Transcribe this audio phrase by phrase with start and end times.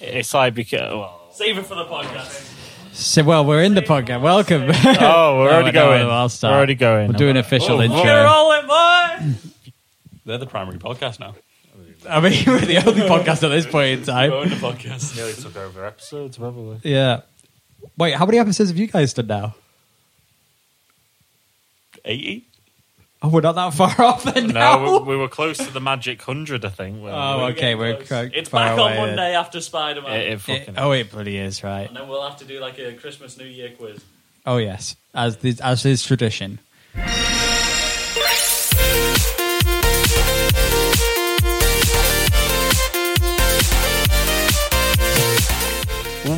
[0.00, 2.50] It's like because well, Save it for the podcast.
[2.92, 4.20] So, well, we're in the podcast.
[4.20, 4.62] Welcome.
[4.70, 6.06] oh, we're already no, going.
[6.08, 6.52] I'll start.
[6.52, 7.08] We're already going.
[7.08, 8.02] We'll do an official Oh, intro.
[8.02, 9.34] We're rolling, boy.
[10.24, 11.34] They're the primary podcast now.
[12.08, 14.32] I mean, we're the only podcast at this point in time.
[14.32, 15.16] Own the podcast.
[15.16, 16.78] Nearly took over episodes, probably.
[16.84, 17.22] Yeah.
[17.96, 19.54] Wait, how many episodes have you guys done now?
[22.04, 22.46] 80?
[23.24, 24.84] Oh, we're not that far off then now.
[24.84, 27.02] No, we, we were close to the magic hundred, I think.
[27.02, 27.74] when Oh, we- okay.
[27.74, 28.30] We're Close.
[28.34, 28.98] It's far back away.
[28.98, 30.12] on Monday after Spider Man.
[30.20, 30.74] It, it It- fucking.
[30.76, 31.88] oh, it bloody is, right.
[31.88, 34.04] and then we'll have to do like a Christmas New Year quiz.
[34.44, 34.94] Oh, yes.
[35.14, 36.58] As, this, as is tradition.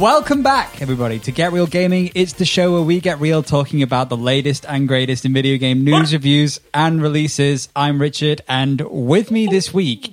[0.00, 2.10] Welcome back, everybody, to Get Reel Gaming.
[2.14, 5.56] It's the show where we get real talking about the latest and greatest in video
[5.56, 7.70] game news, reviews, and releases.
[7.74, 10.12] I'm Richard, and with me this week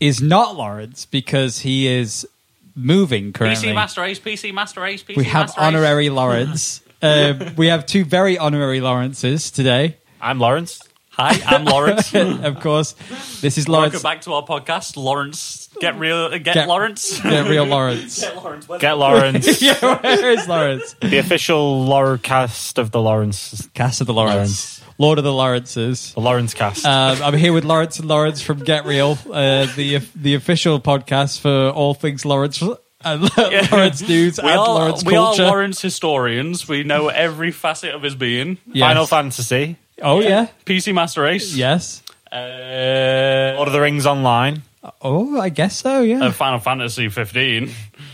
[0.00, 2.26] is not Lawrence because he is
[2.74, 3.68] moving currently.
[3.68, 5.66] PC Master Ace, PC Master Ace, PC we have Master Ace.
[5.66, 6.80] honorary Lawrence.
[7.02, 9.98] uh, we have two very honorary Lawrences today.
[10.22, 10.87] I'm Lawrence.
[11.20, 12.14] Hi, I'm Lawrence.
[12.14, 12.92] of course,
[13.40, 13.94] this is Lawrence.
[13.94, 15.68] Welcome back to our podcast, Lawrence.
[15.80, 17.20] Get real, get, Get- Lawrence.
[17.20, 18.20] Get real Lawrence.
[18.20, 18.68] Get Lawrence.
[18.68, 19.62] Where's Get Lawrence.
[19.62, 20.94] yeah, where is Lawrence?
[21.00, 23.68] the official Laura cast of the Lawrence.
[23.74, 24.80] Cast of the Lawrence.
[24.98, 26.12] Lord of the Lawrences.
[26.14, 26.86] The Lawrence cast.
[26.86, 31.40] Um, I'm here with Lawrence and Lawrence from Get Reel, uh, the the official podcast
[31.40, 32.62] for all things Lawrence
[33.04, 33.22] and
[33.72, 35.34] Lawrence news We and are, Lawrence we are.
[35.34, 36.68] Lawrence historians.
[36.68, 38.58] We know every facet of his being.
[38.72, 38.86] Yes.
[38.88, 39.76] Final Fantasy.
[40.02, 41.54] Oh yeah, PC Master Race.
[41.54, 42.02] yes.
[42.30, 44.62] Uh, Lord of the Rings Online.
[45.02, 46.02] Oh, I guess so.
[46.02, 47.70] Yeah, uh, Final Fantasy 15.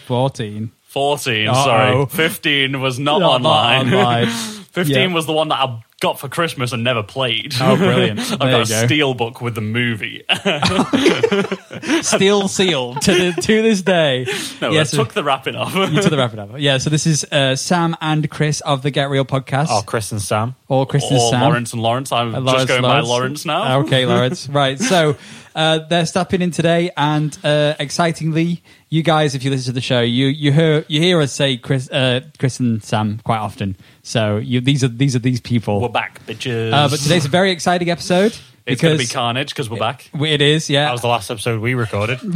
[0.06, 0.70] fourteen.
[0.88, 1.64] 14, Uh-oh.
[1.64, 2.06] sorry.
[2.06, 3.50] 15 was not, Not- not
[3.82, 3.92] online.
[3.92, 4.26] online.
[4.74, 5.06] 15 Yeah.
[5.14, 7.54] was the one that I got for Christmas and never played.
[7.60, 8.20] Oh, brilliant!
[8.32, 8.86] I've There got you a go.
[8.86, 10.24] steel book with the movie.
[12.02, 14.26] steel sealed to the, to this day.
[14.60, 15.74] no, Yes, I took the wrapping off.
[15.74, 16.58] you took the wrapping off.
[16.58, 19.66] Yeah, so this is uh, Sam and Chris of the Get Reel podcast.
[19.70, 20.54] Oh, Chris and Sam.
[20.68, 21.40] or Chris and or Sam.
[21.42, 22.12] Lawrence and Lawrence.
[22.12, 23.80] I'm Uh, just going by Lawrence now.
[23.80, 24.48] Okay, Lawrence.
[24.50, 24.78] right.
[24.78, 25.16] So
[25.54, 29.80] uh, they're stepping in today, and uh, excitingly, you guys, if you listen to the
[29.80, 33.76] show, you you hear you hear us say Chris, uh, Chris and Sam quite often.
[34.02, 35.80] So you, these are these are these people.
[35.80, 36.72] We're back, bitches.
[36.72, 40.10] uh, but today's a very exciting episode it's going to be carnage because we're back.
[40.14, 40.70] it is.
[40.70, 42.18] Yeah, That was the last episode we recorded.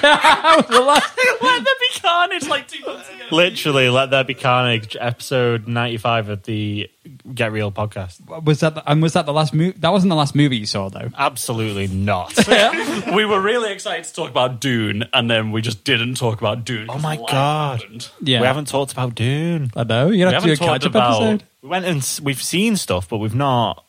[0.00, 3.24] That was the last- Let there be carnage like two months ago.
[3.30, 6.90] Literally, Let There Be Carnage, episode 95 of the
[7.34, 8.44] Get Reel podcast.
[8.44, 9.76] was that the, and was that the last movie?
[9.78, 11.10] That wasn't the last movie you saw though.
[11.16, 12.34] Absolutely not.
[13.14, 16.64] We were really excited to talk about Dune, and then we just didn't talk about
[16.64, 16.86] Dune.
[16.88, 17.80] Oh my God.
[17.82, 18.08] happened.
[18.20, 19.70] Yeah, We haven't talked about Dune.
[19.74, 21.44] I know you We have to do a talked catch up about- episode.
[21.62, 23.84] We went and s- we've seen stuff, but we've not.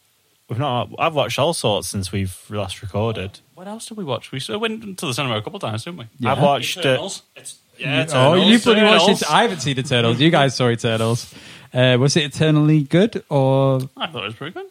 [0.52, 0.90] We've not.
[1.00, 3.40] I've watched all sorts since we've last recorded.
[3.56, 4.34] What else did we watch?
[4.34, 6.06] We went to the cinema a couple times, didn't we?
[6.20, 6.34] Yeah.
[6.34, 6.76] I've watched.
[6.80, 7.22] Uh, Eternals.
[7.38, 9.32] It's, yeah, Oh, Eternals, you bloody watched it.
[9.32, 10.20] I haven't seen Eternals.
[10.20, 11.34] You guys saw Eternals.
[11.74, 14.66] Uh, was it eternally good or I thought it was pretty good.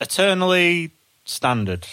[0.00, 0.90] eternally
[1.24, 1.86] standard.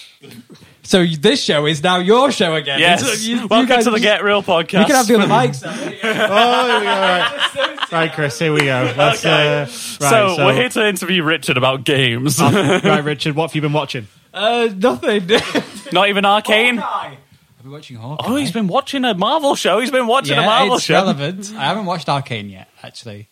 [0.84, 1.06] so?
[1.06, 2.79] This show is now your show again.
[2.79, 3.23] Yes.
[3.23, 4.79] You- you Welcome guys to the Get Reel podcast.
[4.79, 5.63] You can have the other mics.
[6.01, 6.91] Oh, here we go.
[6.91, 8.39] Right, right Chris.
[8.39, 8.94] Here we go.
[8.97, 9.62] Let's, Okay.
[9.63, 12.41] uh, so, right, so, we're here to interview Richard about games.
[12.41, 13.35] right, Richard.
[13.35, 14.07] What have you been watching?
[14.34, 15.28] uh, nothing.
[15.91, 16.79] Not even Arcane.
[16.79, 17.18] I've
[17.63, 18.25] been watching Hawkeye.
[18.28, 19.79] Oh, he's been watching a Marvel show.
[19.79, 20.94] He's been watching yeah, a Marvel it's show.
[20.94, 21.51] relevant.
[21.56, 23.28] I haven't watched Arcane yet, actually.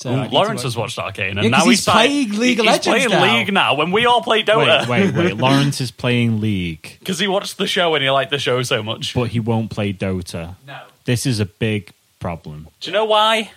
[0.00, 2.58] So Ooh, Lawrence has watched Arcane, and Yeah, 'cause now he's he's started- playing League
[2.58, 3.36] of he's Legends playing now.
[3.38, 3.74] League now.
[3.74, 5.36] When we all play Wait, Dota, wait, wait.
[5.36, 8.82] Lawrence is playing League, because he watched the show and he liked the show so
[8.82, 9.12] much.
[9.12, 10.54] but he won't play Dota.
[10.66, 10.78] No.
[11.04, 12.68] This is a big problem.
[12.80, 13.50] Do you know why?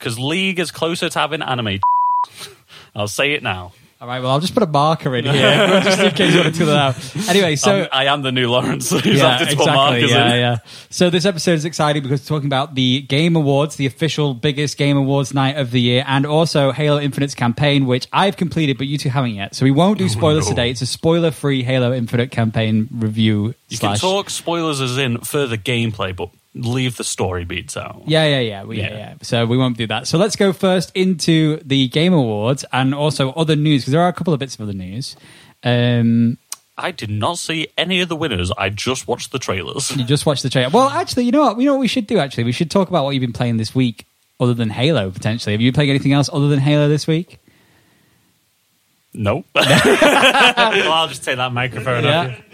[0.00, 1.78] Because League is closer to having anime.
[2.96, 3.72] I'll say it now.
[4.00, 5.32] All right, well, I'll just put a marker in here
[5.82, 7.28] just in case you want to fill that out.
[7.28, 8.90] Anyway, so I'm- I am the new Lawrence.
[8.90, 10.40] He's yeah, have to put markers yeah, in.
[10.40, 10.58] yeah.
[10.88, 14.76] So this episode is exciting because we're talking about the Game Awards, the official biggest
[14.76, 18.86] Game Awards night of the year, and also Halo Infinite's campaign, which I've completed, but
[18.86, 19.56] you two haven't yet.
[19.56, 20.50] So we won't do oh, spoilers no.
[20.50, 20.70] today.
[20.70, 23.54] It's a spoiler-free Halo Infinite campaign review.
[23.68, 28.02] You slash- can talk spoilers as in further gameplay, but leave the story beats out.
[28.06, 28.96] Yeah, yeah, yeah, we, yeah, Yeah.
[28.96, 29.14] yeah.
[29.22, 30.06] So we won't do that.
[30.08, 34.08] So let's go first into the Game Awards and also other news because there are
[34.08, 35.16] a couple of bits of other news.
[35.62, 36.36] Um,
[36.76, 38.50] I did not see any of the winners.
[38.58, 39.96] I just watched the trailers.
[39.96, 40.70] you just watched the trailer.
[40.70, 41.58] Well, actually, you know what?
[41.58, 42.18] You know what we should do.
[42.18, 44.04] Actually, we should talk about what you've been playing this week,
[44.40, 45.10] other than Halo.
[45.10, 47.38] Potentially, have you playing anything else other than Halo this week?
[49.14, 49.44] No.
[49.54, 52.20] well, I'll just take that microphone Yeah.
[52.20, 52.44] off you.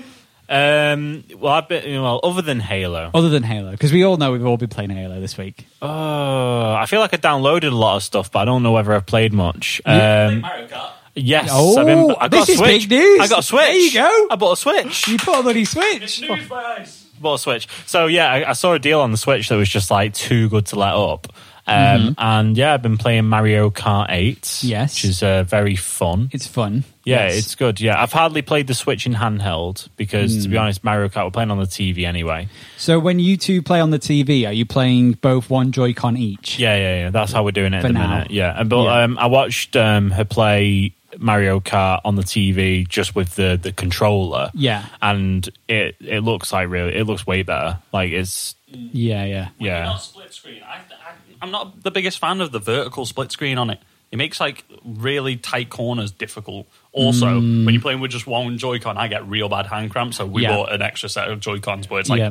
[0.48, 4.04] Um, well, I've been, you know, well, other than Halo, Other than Halo, because we
[4.04, 5.66] all know we've all been playing Halo this week.
[5.80, 8.92] oh, I feel like I downloaded a lot of stuff, but I don't know whether
[8.92, 9.80] I've played much.
[9.86, 10.90] Um, Mario Kart.
[11.14, 13.20] yes, Oh, I've been, I got this a is big news.
[13.20, 13.60] I got a Switch.
[13.62, 14.26] There you go.
[14.30, 15.08] I bought a Switch.
[15.08, 16.20] You put a bloody Switch.
[16.20, 17.04] News by ice.
[17.20, 17.68] bought a Switch.
[17.86, 20.48] So yeah, I, I saw a deal on the Switch that was just like too
[20.50, 21.28] good to let up.
[21.66, 24.42] Um, And yeah, I've been playing Mario Kart 8.
[24.42, 24.66] Mm-hmm.
[24.68, 24.94] Yes.
[24.96, 26.28] Which is uh, very fun.
[26.32, 26.84] It's fun.
[27.04, 27.38] Yeah, Yes.
[27.38, 27.80] it's good.
[27.80, 30.42] Yeah, I've hardly played the Switch in handheld because, Hmm.
[30.42, 32.48] to be honest, Mario Kart we're playing on the TV anyway.
[32.76, 36.58] So when you two play on the TV, are you playing both one Joy-Con each?
[36.58, 37.10] Yeah, yeah, yeah.
[37.10, 38.08] That's how we're doing it For at the now.
[38.08, 38.30] minute.
[38.30, 39.02] Yeah, and but Yeah.
[39.04, 43.70] Um, I watched um, her play Mario Kart on the TV just with the the
[43.72, 44.50] controller.
[44.54, 44.84] Yeah.
[45.00, 47.78] and it it looks like really it looks way better.
[47.92, 49.48] Like it's Yeah, yeah.
[49.58, 49.84] yeah.
[49.84, 50.60] Not split screen.
[50.66, 51.12] I, I,
[51.44, 53.78] I'm not the biggest fan of the vertical split screen on it.
[54.10, 56.66] It makes like really tight corners difficult.
[56.92, 57.64] Also, mm.
[57.64, 60.16] when you're playing with just one Joy-Con, I get real bad hand cramps.
[60.16, 60.56] So we Yeah.
[60.56, 62.30] bought an extra set of Joy-Cons, but it's like Yeah.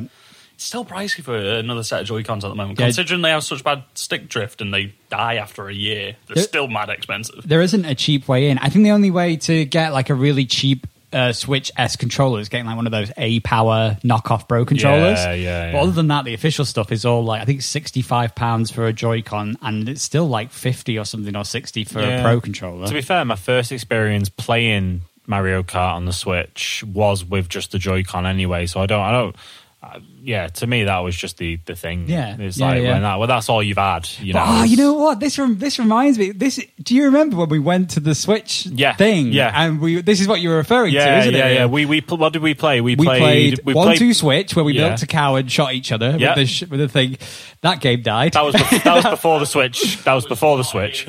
[0.54, 2.78] it's still pricey for another set of Joy-Cons at the moment.
[2.80, 2.86] Yeah.
[2.86, 6.44] Considering they have such bad stick drift and they die after a year, they're There-
[6.44, 7.46] still mad expensive.
[7.46, 8.58] There isn't a cheap way in.
[8.58, 12.48] I think the only way to get like a really cheap uh, Switch S controllers,
[12.48, 15.18] getting like one of those A Power knockoff Pro controllers.
[15.18, 18.02] Yeah, yeah, But other than that, the official stuff is all like I think sixty
[18.02, 22.00] five pounds for a Joy-Con, and it's still like fifty or something or sixty for
[22.00, 22.86] a Pro controller.
[22.88, 27.72] To be fair, my first experience playing Mario Kart on the Switch was with just
[27.72, 28.66] the Joy-Con anyway.
[28.66, 29.36] So I don't, I don't.
[29.84, 32.08] Uh, yeah, to me that was just the the thing.
[32.08, 32.92] Yeah, it's yeah, like yeah.
[32.92, 34.08] when that well, that's all you've had.
[34.18, 35.20] You know, But, oh, you know what?
[35.20, 36.30] This rem- this reminds me.
[36.32, 39.32] This do you remember when we went to the Switch Yeah, thing?
[39.32, 39.52] yeah.
[39.54, 41.52] and we this is what you were referring to, Yeah, isn't yeah, it?
[41.52, 41.58] yeah.
[41.60, 41.66] Yeah.
[41.66, 42.80] We we pl- what did we play?
[42.80, 44.88] We, we played, we one played- two switch where we Yeah.
[44.88, 46.30] built a cow and shot each other Yeah.
[46.30, 47.18] with, the sh- with the thing.
[47.60, 48.32] That game died.
[48.32, 50.02] That was bef- that was before the Switch.
[50.04, 51.04] That was before the Switch.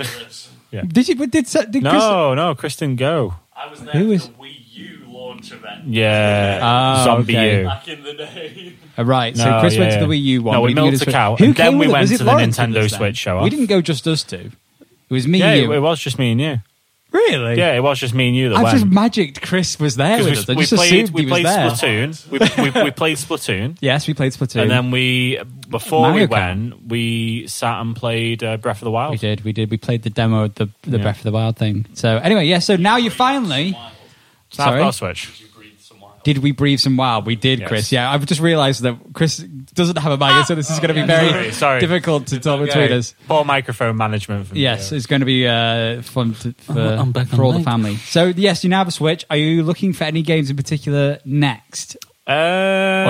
[0.71, 1.15] did you?
[1.15, 3.35] Did did Chris- No, no, Kristen, go.
[3.55, 4.64] I was there Who for is- the Wii U
[5.35, 7.59] launch event Yeah, Ah, zombie okay.
[7.59, 7.65] you.
[7.65, 8.73] back in the day.
[8.97, 9.99] Uh, right, so No, Chris went yeah.
[9.99, 10.53] to the Wii U one.
[10.55, 11.91] No, we you milked did a cow, Who and then came we with it?
[11.93, 12.97] went Was it to the Lawrence Nintendo us then?
[12.99, 13.49] Switch show We off.
[13.49, 14.51] didn't go just us two.
[15.09, 15.71] It was me, Yeah, you.
[15.73, 16.59] it, it was just me and you.
[17.11, 17.57] really?
[17.57, 18.75] Yeah, it was just me and you that I've went.
[18.77, 20.49] just magicked Chris was there with us.
[20.49, 21.69] I we, we just played assumed we he was played there.
[21.71, 22.31] Splatoon.
[22.63, 24.61] we, we, we played Splatoon, Yes, we played Splatoon.
[24.63, 25.39] and then we
[25.69, 26.29] before Mario we Kart.
[26.31, 29.11] went, we sat and played uh, Breath of the Wild.
[29.11, 29.69] we did, we did.
[29.69, 31.03] We played the demo of the the Yeah.
[31.03, 31.85] Breath of the Wild thing.
[31.93, 32.59] So anyway, yeah.
[32.59, 33.77] So now you finally.
[34.55, 34.79] So I've Sorry?
[34.81, 35.41] got Switch.
[36.23, 37.27] Did we breathe some wild?
[37.27, 37.67] We did, Yes.
[37.69, 37.91] Chris.
[37.91, 40.99] Yeah, I've just realised that Chris doesn't have a mic, so this is going to
[40.99, 41.79] be very Sorry, sorry.
[41.81, 43.13] difficult to talk between us.
[43.27, 44.47] Poor microphone management.
[44.47, 44.97] From Yes, you.
[44.97, 47.97] it's going to be uh, fun to, for, I'm back for on all the family.
[47.97, 49.23] So yes, you now have a Switch.
[49.29, 51.95] Are you looking for any games in particular next,
[52.27, 52.33] Uh, or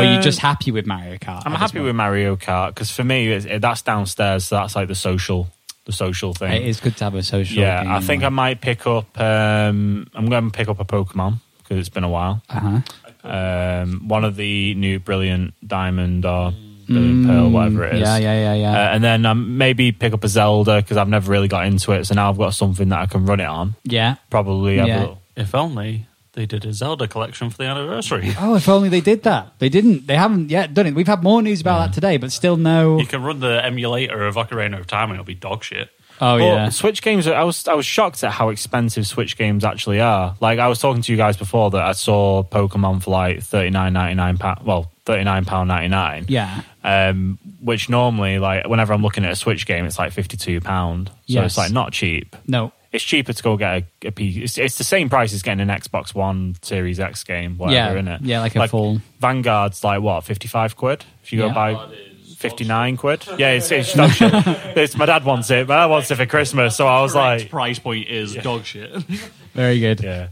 [0.04, 1.44] are you just happy with Mario Kart?
[1.46, 4.44] I'm happy with Mario Kart because for me, it's, it, that's downstairs.
[4.44, 5.48] So that's like the social,
[5.86, 6.52] the social thing.
[6.52, 7.62] It is good to have a social.
[7.62, 9.20] Yeah, game I think I might pick up.
[9.20, 12.42] Um, I'm going to pick up a Pokemon because it's been a while.
[12.50, 12.82] Uh-huh.
[13.24, 16.54] Um, one of the new Brilliant Diamond or
[16.88, 18.02] Brilliant Pearl, whatever it is.
[18.02, 18.72] Mm, Yeah, yeah, yeah, yeah.
[18.72, 21.92] Uh, and then um, maybe pick up a Zelda because I've never really got into
[21.94, 22.06] it.
[22.06, 23.76] So now I've got something that I can run it on.
[23.84, 24.16] yeah.
[24.30, 25.16] Probably Yeah.
[25.36, 28.34] If only they did a Zelda collection for the anniversary.
[28.40, 29.58] Oh, if only they did that.
[29.60, 30.06] They didn't.
[30.08, 30.94] They haven't yet done it.
[30.96, 33.00] We've had more news about that today, but still no.
[33.00, 35.90] You can run the emulator of Ocarina of Time and it'll be dog shit.
[36.22, 36.70] Oh But yeah.
[36.70, 37.28] Switch games.
[37.28, 40.36] are- I was I was shocked at how expensive Switch games actually are.
[40.40, 43.70] Like I was talking to you guys before that I saw Pokemon for like thirty
[43.70, 44.66] nine ninety nine pound.
[44.66, 46.26] Well, thirty nine pound ninety nine.
[46.30, 46.62] Yeah.
[46.86, 50.62] Um, which normally, like whenever I'm looking at a Switch game, it's like fifty two
[50.62, 51.10] pound.
[51.10, 51.46] So Yes.
[51.48, 52.36] it's like not cheap.
[52.48, 52.72] No.
[52.96, 54.42] It's cheaper to go get a, a P.
[54.44, 57.92] It's, it's the same price as getting an Xbox One Series X game, whatever, Yeah.
[57.94, 58.22] isn't it?
[58.22, 61.50] Yeah, like a full- Vanguard's like what fifty five quid if you Yeah.
[61.50, 61.96] go buy.
[62.38, 63.26] 59 quid.
[63.38, 64.32] Yeah, it's, it's dog shit.
[64.78, 65.68] It's, my dad wants it.
[65.68, 66.75] My dad wants it for Christmas.
[66.75, 68.92] So I was like, price point is dog shit.
[69.54, 70.02] Very good.
[70.04, 70.28] yeah.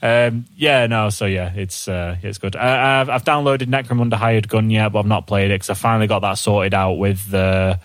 [0.00, 2.54] Um, yeah, no, so yeah, it's uh, it's good.
[2.54, 5.74] I, I've, I've downloaded Necromunda Hired Gun yet, but I've not played it because I
[5.74, 7.80] finally got that sorted out with the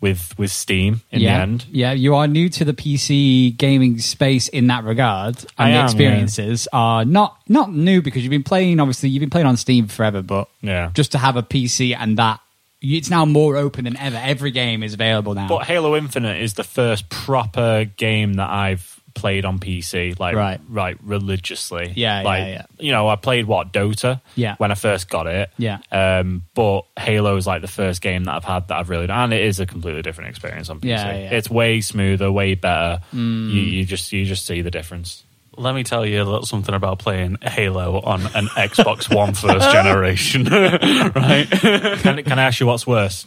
[0.00, 1.36] with with Steam in yeah.
[1.36, 1.66] the end.
[1.70, 5.76] Yeah, you are new to the PC gaming space in that regard, and I the
[5.78, 8.80] am, experiences are not not new because you've been playing.
[8.80, 10.90] Obviously, you've been playing on Steam forever, but Yeah.
[10.94, 12.40] just to have a PC and that
[12.82, 14.16] it's now more open than ever.
[14.22, 15.48] Every game is available now.
[15.48, 20.60] But Halo Infinite is the first proper game that I've played on PC, like Right.
[20.68, 21.92] right religiously.
[21.96, 22.62] Yeah, yeah, like, yeah.
[22.78, 24.54] You know, I played what Dota, Yeah.
[24.58, 25.78] when I first got it, Yeah.
[25.90, 29.18] Um, but Halo is like the first game that I've had that I've really done,
[29.24, 30.88] and it is a completely different experience on PC.
[30.90, 31.30] Yeah, yeah.
[31.30, 33.00] It's way smoother, way better.
[33.14, 33.50] Mm.
[33.52, 35.24] You, you just you just see the difference.
[35.58, 39.70] Let me tell you a little something about playing Halo on an Xbox One first
[39.72, 40.44] generation.
[40.50, 41.48] right?
[41.50, 43.26] can, can I ask you what's worse?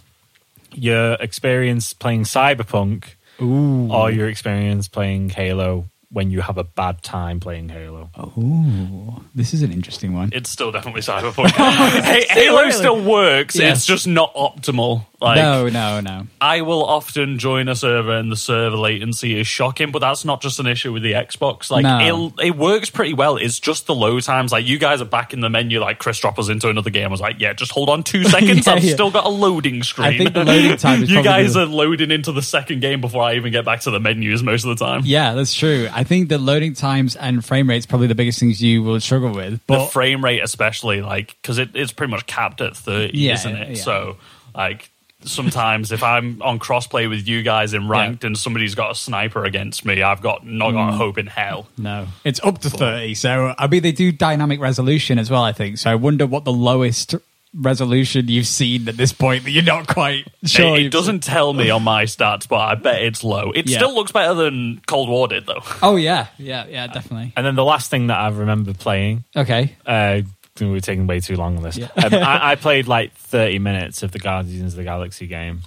[0.75, 3.05] Your experience playing Cyberpunk,
[3.41, 3.91] Ooh.
[3.91, 8.09] or your experience playing Halo when you have a bad time playing Halo.
[8.37, 10.29] Ooh, this is an interesting one.
[10.33, 11.53] It's still definitely Cyberpunk.
[11.59, 12.71] Oh, hey, Halo really?
[12.71, 13.55] still works.
[13.55, 13.71] Yeah.
[13.71, 15.05] It's just not optimal.
[15.21, 16.27] Like, no, no, no.
[16.39, 20.41] I will often join a server and the server latency is shocking, but that's not
[20.41, 21.69] just an issue with the Xbox.
[21.69, 22.31] Like No.
[22.39, 23.35] it, it works pretty well.
[23.35, 24.51] It's just the load times.
[24.53, 27.05] Like you guys are back in the menu, like Chris drop us into another game.
[27.05, 28.65] I was like, yeah, just hold on two seconds.
[28.65, 28.93] Yeah, I've yeah.
[28.93, 30.07] still got a loading screen.
[30.07, 33.01] I think the loading time is you guys the- are loading into the second game
[33.01, 35.01] before I even get back to the menus most of the time.
[35.03, 35.87] Yeah, that's true.
[35.91, 39.31] I think the loading times and frame rates probably the biggest things you will struggle
[39.33, 39.53] with.
[39.53, 43.33] the But frame rate especially like because it, it's pretty much capped at 30 Yeah,
[43.33, 43.83] isn't it yeah.
[43.83, 44.17] so
[44.55, 44.89] like
[45.25, 49.43] sometimes if i'm on crossplay with you guys in ranked and somebody's got a sniper
[49.43, 50.73] against me i've got not Mm.
[50.75, 53.15] got a hope in hell no, it's up to thirty.
[53.15, 55.43] So I mean, they do dynamic resolution as well.
[55.43, 55.77] I think.
[55.77, 57.15] So I wonder what the lowest
[57.53, 60.77] resolution you've seen at this point that you're not quite sure.
[60.77, 63.77] it, it doesn't tell me on my stats but i bet it's low it Yeah.
[63.79, 67.33] still looks better than cold war did though Oh yeah, yeah, yeah, definitely.
[67.35, 69.75] And then the last thing that I remember playing, Okay.
[69.85, 70.21] uh,
[70.59, 71.77] we were taking way too long on this.
[71.77, 71.87] Yeah.
[71.95, 75.61] Um, I, I played like 30 minutes of the Guardians of the Galaxy game.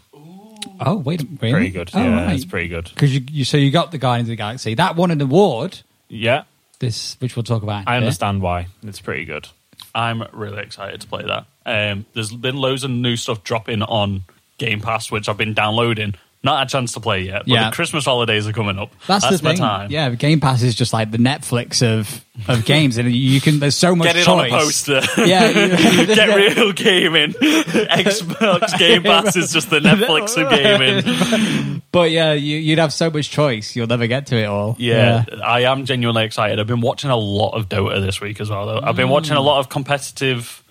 [0.80, 1.52] Oh wait, really?
[1.52, 1.90] Pretty good.
[1.94, 2.34] Oh, yeah, right.
[2.36, 2.84] it's pretty good.
[2.94, 4.74] Because you, you, so you got the Guardians of the Galaxy.
[4.74, 5.80] That won an award.
[6.08, 6.44] Yeah,
[6.78, 7.82] This, which we'll talk about.
[7.82, 8.04] in a I bit.
[8.04, 8.66] understand why.
[8.82, 9.48] It's pretty good.
[9.94, 11.46] I'm really excited to play that.
[11.64, 14.22] Um, there's been loads of new stuff dropping on
[14.58, 17.70] game pass which i've been downloading not a chance to play yet but Yeah.
[17.70, 19.58] the christmas holidays are coming up That's, the my thing.
[19.58, 23.58] time Yeah, Game Pass is just like the Netflix of of games, and you can.
[23.60, 24.50] There's so much Get it choice.
[24.52, 25.00] on a poster.
[25.18, 25.52] Yeah,
[26.06, 27.32] Get Reel gaming.
[27.32, 31.82] Xbox Game Pass is just the Netflix of gaming.
[31.92, 34.76] But yeah, you, you'd have so much choice, you'll never get to it all.
[34.78, 36.58] Yeah, I am genuinely excited.
[36.58, 38.80] I've been watching a lot of Dota this week as well, though.
[38.82, 39.44] I've been watching a mm.
[39.44, 40.62] lot of competitive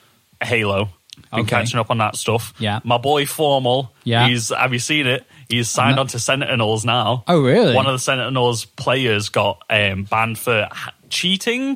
[0.42, 0.90] Halo.
[1.32, 1.50] Been Okay.
[1.50, 2.54] catching up on that stuff.
[2.60, 2.80] Yeah.
[2.84, 3.94] My boy Formal.
[4.04, 4.28] Yeah.
[4.28, 5.26] He's have you seen it?
[5.52, 6.02] He's signed No.
[6.02, 7.24] on to Sentinels now.
[7.28, 7.76] Oh, really?
[7.76, 11.76] One of the Sentinels players got um, banned for ha- cheating.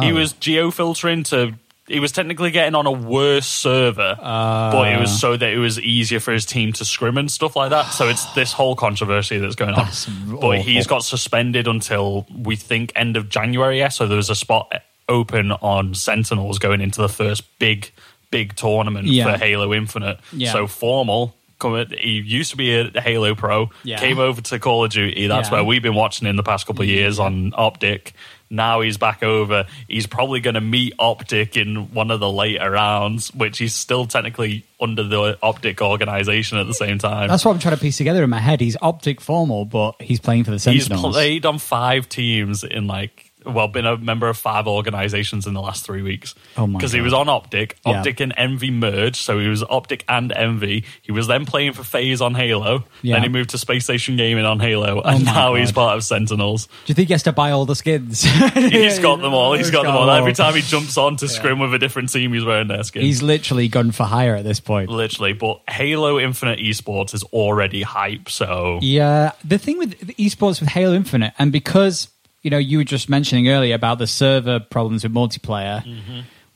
[0.00, 0.14] He Oh.
[0.14, 1.54] was geofiltering to.
[1.88, 5.78] He was technically getting on a worse server, but it was so that it was
[5.78, 7.90] easier for his team to scrim and stuff like that.
[7.92, 9.84] So it's this whole controversy that's going on.
[9.84, 13.78] That's but he's got suspended until we think end of January.
[13.78, 14.72] Yeah, so there was a spot
[15.08, 17.92] open on Sentinels going into the first big,
[18.32, 19.30] big tournament Yeah.
[19.30, 20.18] for Halo Infinite.
[20.32, 20.50] Yeah.
[20.50, 21.35] So formal.
[21.58, 23.70] Come- He used to be a Halo pro.
[23.84, 23.98] Yeah.
[23.98, 25.26] Came over to Call of Duty.
[25.26, 25.54] That's Yeah.
[25.54, 28.12] where we've been watching in the past couple of years on Optic.
[28.48, 29.66] Now he's back over.
[29.88, 34.06] He's probably going to meet Optic in one of the later rounds, which he's still
[34.06, 37.28] technically under the Optic organization at the same time.
[37.28, 38.60] That's what I'm trying to piece together in my head.
[38.60, 41.02] He's optic formal, but he's playing for the Sentinels.
[41.06, 45.54] He's played on five teams in like well, been a member of five organizations in
[45.54, 46.34] the last three weeks.
[46.56, 47.98] Oh my Because he was on Optic, Yeah.
[47.98, 50.84] Optic and Envy merged, so he was Optic and Envy.
[51.02, 52.84] He was then playing for FaZe on Halo.
[53.02, 53.14] Yeah.
[53.16, 55.96] Then he moved to Space Station Gaming on Halo, oh and Oh now he's part
[55.96, 56.66] of Sentinels.
[56.66, 58.22] Do you think he has to buy all the skins?
[58.54, 59.52] He's got them all.
[59.54, 60.06] He's got them all.
[60.06, 62.82] them Every time he jumps on to scrim with a different team, he's wearing their
[62.82, 63.02] skin.
[63.02, 64.90] He's literally gone for hire at this point.
[64.90, 65.32] literally.
[65.32, 70.70] But Halo Infinite Esports is already hype, so Yeah, the thing with the esports with
[70.70, 72.08] Halo Infinite, and because
[72.46, 75.82] you know you were just mentioning earlier about the server problems with multiplayer,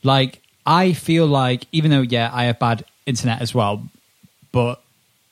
[0.03, 3.83] like I feel like even though yeah I have bad internet as well,
[4.53, 4.81] but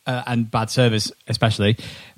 [0.05, 1.77] uh, and bad service especially,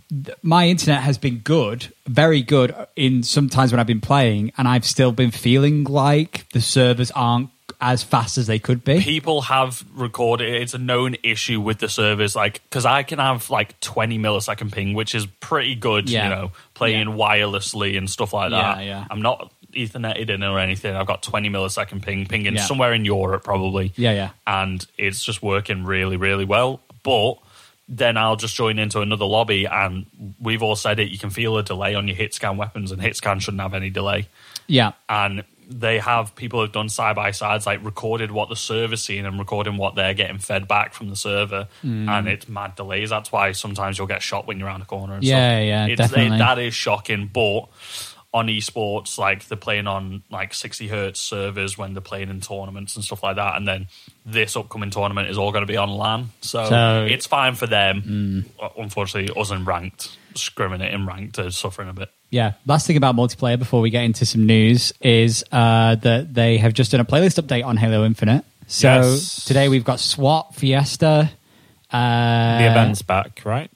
[0.09, 4.67] th- my internet has been good, very good in sometimes when I've been playing, and
[4.67, 8.99] I've still been feeling like the servers aren't as fast as they could be.
[9.01, 13.49] people have recorded it's a known issue with the servers like because i can have
[13.49, 16.23] like 20 millisecond ping which is pretty good Yeah.
[16.23, 17.15] you know playing Yeah.
[17.15, 19.05] wirelessly and stuff like Yeah, that yeah.
[19.09, 22.65] i'm not etherneted in or anything i've got 20 millisecond ping pinging Yeah.
[22.65, 24.29] somewhere in europe probably Yeah, yeah.
[24.45, 27.35] and it's just working really really well but
[27.93, 30.05] then I'll just join into another lobby, and
[30.39, 31.09] we've all said it.
[31.09, 33.73] You can feel a delay on your hit scan weapons, and hit scan shouldn't have
[33.73, 34.29] any delay
[34.67, 35.43] Yeah, and
[35.79, 39.39] they have people have done side by sides like recorded what the server's seeing and
[39.39, 42.09] recording what they're getting fed back from the server Hmm.
[42.09, 45.13] and it's mad delays that's why sometimes you'll get shot when you're around a corner
[45.15, 45.65] and Yeah, stuff.
[45.67, 46.37] yeah, It's- definitely.
[46.37, 47.61] that is shocking but
[48.33, 52.95] on esports like they're playing on like 60 hertz servers when they're playing in tournaments
[52.95, 53.87] and stuff like that and then
[54.25, 57.67] this upcoming tournament is all going to be on LAN so, So- it's fine for
[57.67, 58.45] them
[58.77, 62.53] unfortunately us in ranked scrimming it in ranked are suffering a bit Yeah.
[62.65, 66.73] Last thing about multiplayer before we get into some news is uh, that they have
[66.73, 68.45] just done a playlist update on Halo Infinite.
[68.67, 69.43] So Yes.
[69.43, 71.29] today we've got SWAT, Fiesta.
[71.91, 73.69] Uh, The event's back, right?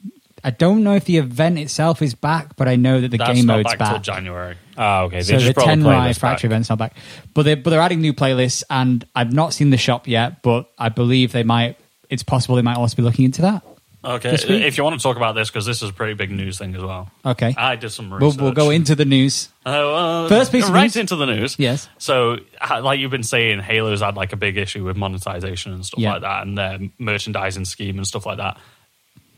[0.46, 3.34] I don't know if the event itself is back, but I know that the that's
[3.34, 5.18] game not mode's back, till January Oh, okay.
[5.18, 6.52] They So just the brought the playlist Fracture back.
[6.54, 6.96] event's not back,
[7.34, 10.70] but they but they're adding new playlists, and I've not seen the shop yet, but
[10.78, 11.78] I believe they might.
[12.10, 13.64] It's possible they might also be looking into that.
[14.04, 14.62] Okay, this week?
[14.62, 16.76] if you want to talk about this, because this is a pretty big news thing
[16.76, 17.10] as well.
[17.26, 17.56] Okay.
[17.58, 19.50] I did some We'll, we'll go into the news.
[19.66, 20.96] Uh, uh, First piece of right news?
[20.96, 21.56] into the news.
[21.58, 21.90] Yes.
[21.98, 22.38] So,
[22.70, 26.12] like you've been saying, Halo's had like a big issue with monetization and stuff Yeah.
[26.14, 28.58] like that, and their merchandising scheme and stuff like that.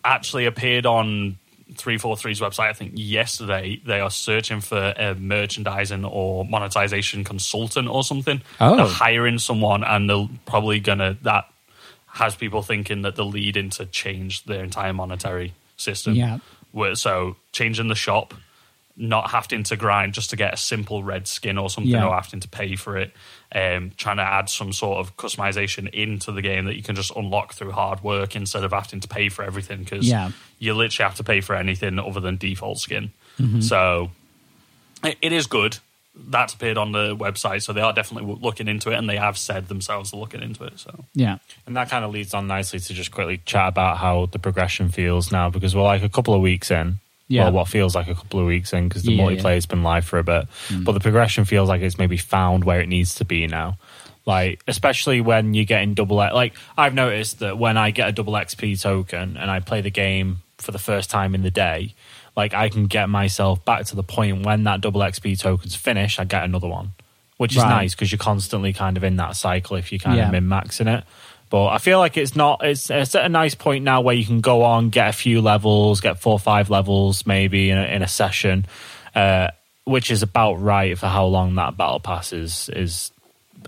[0.09, 1.37] Actually appeared on
[1.73, 3.81] 343's website, I think yesterday.
[3.85, 8.41] They are searching for a merchandising or monetization consultant or something.
[8.61, 8.77] Oh.
[8.77, 11.49] They're hiring someone, and they're probably gonna that
[12.07, 16.15] has people thinking that they're leading to change their entire monetary system.
[16.15, 16.39] Yeah.
[16.93, 18.33] So changing the shop,
[18.95, 22.07] not having to grind just to get a simple red skin or something, Yeah.
[22.07, 23.13] or having to pay for it.
[23.55, 27.15] Um, trying to add some sort of customization into the game that you can just
[27.15, 30.31] unlock through hard work instead of having to pay for everything because Yeah.
[30.59, 33.11] you literally have to pay for anything other than default skin.
[33.39, 33.61] Mm-hmm.
[33.61, 34.11] So
[35.01, 35.77] it, it is good.
[36.13, 39.37] That's appeared on the website, so they are definitely looking into it, and they have
[39.37, 40.77] said themselves they're looking into it.
[40.79, 41.37] So Yeah.
[41.65, 44.89] And that kind of leads on nicely to just quickly chat about how the progression
[44.89, 46.97] feels now because we're like a couple of weeks in.
[47.29, 47.43] Yeah.
[47.43, 49.38] Well, what feels like a couple of weeks in because the Yeah, Mm.
[49.38, 50.48] multiplayer's been live for a bit.
[50.84, 53.77] But the progression feels like it's maybe found where it needs to be now.
[54.25, 56.34] Like, especially when you're getting double X.
[56.34, 59.89] Like, I've noticed that when I get a double XP token and I play the
[59.89, 61.93] game for the first time in the day,
[62.36, 66.19] like, I can get myself back to the point when that double XP token's finished,
[66.19, 66.91] I get another one,
[67.38, 67.69] which is Right.
[67.69, 70.25] nice because you're constantly kind of in that cycle if you're kind Yeah.
[70.25, 71.03] of min maxing it.
[71.49, 72.63] But I feel like it's not.
[72.65, 75.41] It's, it's at a nice point now where you can go on, get a few
[75.41, 78.65] levels, get four or five levels maybe in a, in a session,
[79.15, 79.49] uh,
[79.85, 83.11] which is about right for how long that battle pass is is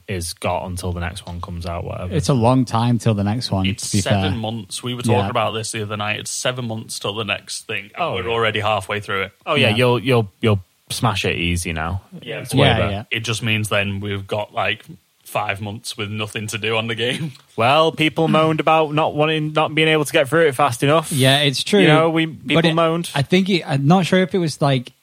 [0.07, 1.83] is got until the next one comes out.
[1.83, 2.13] Whatever.
[2.15, 3.65] It's a long time till the next one.
[3.65, 4.39] it's to be seven fair.
[4.39, 4.83] months.
[4.83, 5.29] We were talking Yeah.
[5.29, 6.19] about this the other night.
[6.19, 7.85] It's seven months till the next thing.
[7.85, 8.29] And Oh, we're yeah.
[8.33, 9.31] already halfway through it.
[9.45, 9.75] oh yeah, Yeah.
[9.77, 10.59] you'll you'll you'll
[10.89, 12.01] smash it easy now.
[12.21, 12.91] Yeah, It's yeah, way Yeah, better.
[12.91, 13.03] yeah.
[13.11, 14.85] It just means then we've got like
[15.29, 17.31] five months with nothing to do on the game.
[17.55, 21.11] Well, people moaned about not wanting, not being able to get through it fast enough.
[21.11, 21.81] Yeah, it's true.
[21.81, 23.11] You know, we people it- moaned.
[23.13, 24.93] I think it, I'm not sure if it was like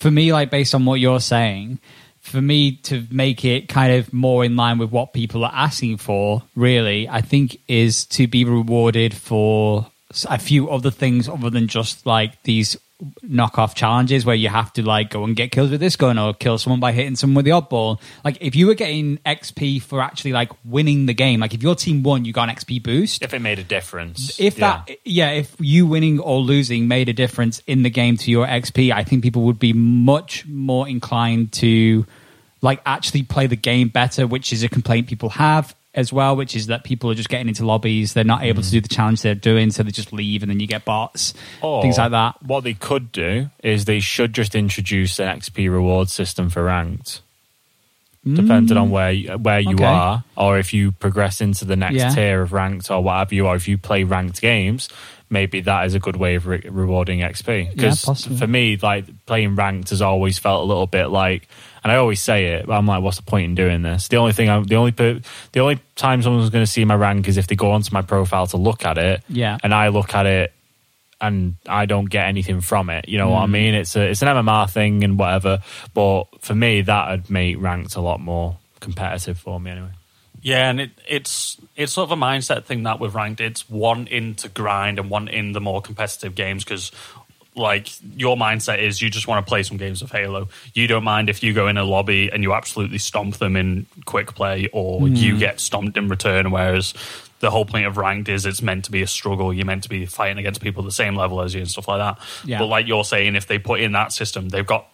[0.00, 1.78] for me, like based on what you're saying,
[2.18, 5.98] for me to make it kind of more in line with what people are asking
[5.98, 9.86] for, really, I think is to be rewarded for
[10.28, 12.76] a few other things other than just like these
[13.22, 16.32] knockoff challenges where you have to like go and get kills with this gun or
[16.32, 18.00] kill someone by hitting someone with the oddball.
[18.24, 21.74] Like if you were getting XP for actually like winning the game, like if your
[21.74, 24.82] team won, you got an XP boost if it made a difference, if yeah.
[24.86, 28.46] that yeah if you winning or losing made a difference in the game to your
[28.46, 32.06] xp i think people would be much more inclined to
[32.62, 36.54] like actually play the game better which is a complaint people have as well which
[36.54, 38.46] is that people are just getting into lobbies they're not Mm.
[38.46, 40.84] able to do the challenge they're doing so they just leave and then you get
[40.84, 41.32] bots
[41.62, 45.68] Or things like that What they could do is they should just introduce an XP
[45.72, 47.22] reward system for ranked,
[48.24, 49.74] depending on where you, where you Mm.
[49.76, 49.84] Okay.
[49.84, 52.10] are, or if you progress into the next Yeah.
[52.10, 53.54] tier of ranked or whatever you, are.
[53.56, 54.88] if you play ranked games.
[55.28, 57.70] Maybe that is a good way of re- rewarding XP.
[57.74, 58.36] Because possibly.
[58.38, 61.48] for me, like playing ranked has always felt a little bit like,
[61.86, 64.08] and I always say it, but I'm like, what's the point in doing this?
[64.08, 65.20] The only thing, I'm, the only per-
[65.52, 68.02] the only time someone's going to see my rank is if they go onto my
[68.02, 69.56] profile to look at it, Yeah.
[69.62, 70.52] and I look at it
[71.20, 73.08] and I don't get anything from it.
[73.08, 73.32] You know Mm.
[73.34, 73.74] what I mean?
[73.74, 75.62] It's a it's an MMR thing and whatever.
[75.94, 79.90] But for me, that would make ranked a lot more competitive for me anyway.
[80.42, 83.40] Yeah, and it, it's it's sort of a mindset thing that with ranked.
[83.40, 86.92] It's wanting to grind and wanting the more competitive games because,
[87.56, 90.48] like, your mindset is you just want to play some games of Halo.
[90.74, 93.86] You don't mind if you go in a lobby and you absolutely stomp them in
[94.04, 95.14] quick play, or hmm.
[95.14, 96.50] you get stomped in return.
[96.50, 96.92] Whereas
[97.40, 99.52] the whole point of ranked is it's meant to be a struggle.
[99.52, 101.98] You're meant to be fighting against people the same level as you and stuff like
[101.98, 102.24] that.
[102.44, 102.58] Yeah.
[102.58, 104.86] But like you're saying, if they put in that system, they've got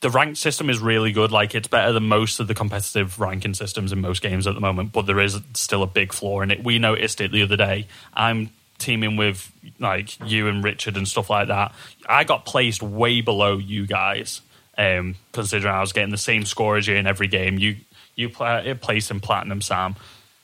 [0.00, 1.32] the ranked system is really good.
[1.32, 4.60] Like it's better than most of the competitive ranking systems in most games at the
[4.60, 6.62] moment, but there is still a big flaw in it.
[6.62, 7.86] We noticed it the other day.
[8.12, 11.74] I'm teaming with like you and Richard and stuff like that.
[12.08, 14.40] I got placed way below you guys,
[14.76, 17.58] um, considering I was getting the same score as you in every game.
[17.58, 17.76] You
[18.14, 19.96] you play, placed in platinum, Sam.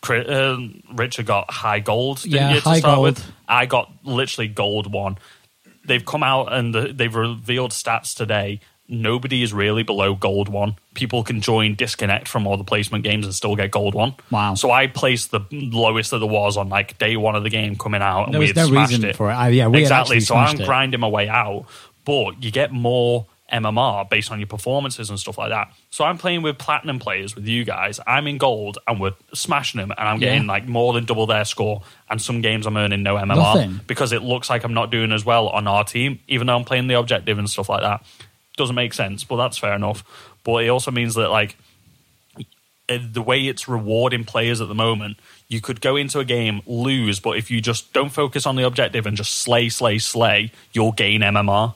[0.08, 0.56] Uh,
[0.94, 2.24] Richard got high gold.
[2.24, 3.04] Yeah, you, to high start gold.
[3.04, 3.32] With?
[3.46, 5.18] I got literally gold one
[5.84, 8.60] they've come out and the, they've revealed stats today.
[8.92, 10.74] Nobody is really below gold one.
[10.94, 14.16] People can join disconnect from all the placement games and still get gold one.
[14.32, 14.54] Wow.
[14.54, 17.76] So I placed the lowest that there was on like day one of the game
[17.76, 19.14] coming out, and There we had no smashed reason it.
[19.16, 19.34] for it.
[19.34, 20.18] I- yeah, we exactly.
[20.18, 20.66] So I'm it.
[20.66, 21.66] grinding my way out,
[22.04, 25.72] but you get more MMR based on your performances and stuff like that.
[25.90, 27.98] So I'm playing with platinum players with you guys.
[28.06, 30.30] I'm in gold and we're smashing them, and I'm Yeah.
[30.30, 31.82] getting like more than double their score.
[32.08, 33.80] And some games I'm earning no MMR Nothing.
[33.86, 36.64] because it looks like I'm not doing as well on our team, even though I'm
[36.64, 38.04] playing the objective and stuff like that.
[38.56, 40.04] Doesn't make sense, but that's fair enough.
[40.44, 41.56] But it also means that like
[42.90, 46.60] uh, the way it's rewarding players at the moment, you could go into a game,
[46.66, 50.50] lose, but if you just don't focus on the objective and just slay, slay, slay,
[50.72, 51.74] you'll gain MMR.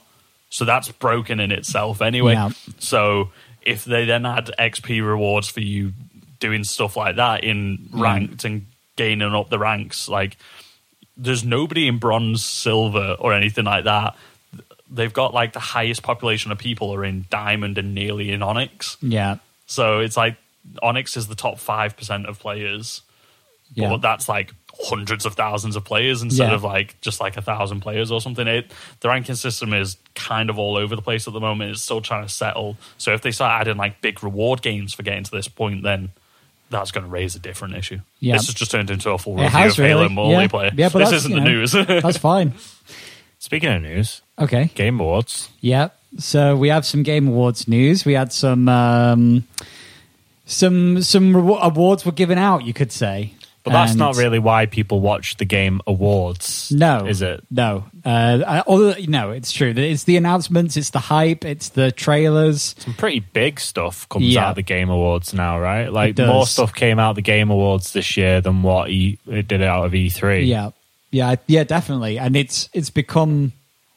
[0.49, 2.33] So that's broken in itself anyway.
[2.33, 2.49] Yeah.
[2.79, 5.93] So if they then add XP rewards for you
[6.39, 10.37] doing stuff like that in ranked and gaining up the ranks, like
[11.17, 14.15] there's nobody in bronze, silver, or anything like that.
[14.89, 18.97] They've got like the highest population of people are in diamond and nearly in onyx.
[19.01, 19.37] Yeah.
[19.65, 20.37] So it's like
[20.81, 23.01] onyx is the top five percent of players,
[23.73, 23.89] Yeah.
[23.89, 26.55] but that's like hundreds of thousands of players instead Yeah.
[26.55, 28.45] of like just like a thousand players or something.
[28.47, 31.71] It the ranking system is kind of all over the place at the moment.
[31.71, 32.77] It's still trying to settle.
[32.97, 36.09] So if they start adding like big reward games for getting to this point, then
[36.69, 37.99] that's going to raise a different issue.
[38.19, 38.33] Yeah.
[38.33, 40.15] This has just turned into a full It review has of Halo really.
[40.15, 40.77] multiplayer.
[40.77, 41.71] Yeah, but this isn't the know, news.
[41.87, 42.53] That's fine.
[43.45, 44.71] Speaking of news, Okay.
[44.73, 45.49] Game Awards.
[45.61, 45.89] Yeah.
[46.17, 48.03] So we have some Game Awards news.
[48.03, 49.43] We had some um,
[50.45, 52.65] some some awards were given out.
[52.65, 56.71] You could say, But that's And- not really why people watch the Game Awards.
[56.71, 57.43] No, Is it?
[57.51, 57.85] No.
[58.03, 59.73] Uh, I- no, it's true.
[59.75, 60.75] It's the announcements.
[60.77, 61.45] It's the hype.
[61.45, 62.75] It's the trailers.
[62.79, 64.45] Some pretty big stuff comes Yeah.
[64.45, 65.91] out of the Game Awards now, right?
[65.93, 69.47] Like more stuff came out of the Game Awards this year than what e, it
[69.47, 70.45] did out of E3.
[70.47, 70.69] Yeah,
[71.15, 72.19] yeah, yeah, definitely.
[72.19, 73.53] And it's it's become,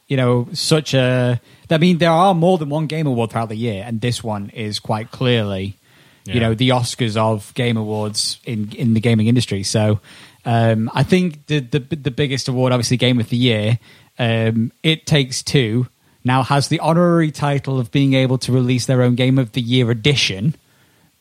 [0.06, 1.40] you know, such a.
[1.68, 4.50] I mean, there are more than one Game Award throughout the year, and this one
[4.50, 5.76] is quite clearly,
[6.24, 9.64] you know, the Oscars of Game Awards in in the gaming industry.
[9.64, 10.00] So,
[10.44, 13.80] um, I think the the the biggest award, obviously, Game of the Year,
[14.18, 15.88] um, It Takes Two,
[16.24, 19.60] now has the honorary title of being able to release their own Game of the
[19.60, 20.54] Year edition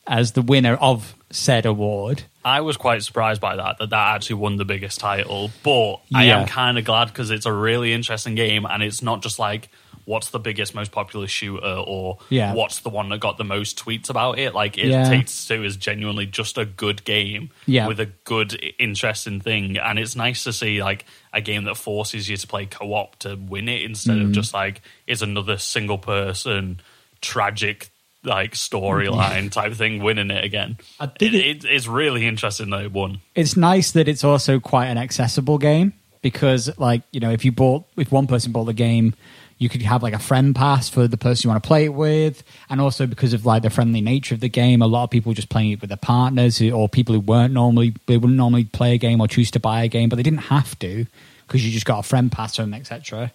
[0.06, 2.22] as the winner of said award.
[2.48, 5.50] I was quite surprised by that, that that actually won the biggest title.
[5.62, 6.40] But I Yeah.
[6.40, 9.68] am kind of glad because it's a really interesting game and it's not just like
[10.04, 12.54] what's the biggest, most popular shooter or Yeah.
[12.54, 14.54] what's the one that got the most tweets about it.
[14.54, 15.06] Like, It Yeah.
[15.06, 17.86] Takes Two is genuinely just a good game Yeah.
[17.86, 19.76] with a good, i- interesting thing.
[19.76, 23.18] And it's nice to see like a game that forces you to play co op
[23.18, 24.22] to win it instead Mm.
[24.24, 26.80] of just like, it's another single person
[27.20, 27.90] tragic.
[28.28, 30.76] Like storyline type thing, winning it again.
[31.00, 33.20] I think It, it, it's really interesting that it won.
[33.34, 37.52] it's nice that it's also quite an accessible game because like you know if you
[37.52, 39.14] bought if one person bought the game
[39.58, 41.94] you could have like a friend pass for the person you want to play it
[41.94, 45.10] with and also because of like the friendly nature of the game a lot of
[45.10, 48.36] people just playing it with their partners who, or people who weren't normally they wouldn't
[48.36, 51.06] normally play a game or choose to buy a game but they didn't have to
[51.46, 53.32] because you just got a friend pass from etc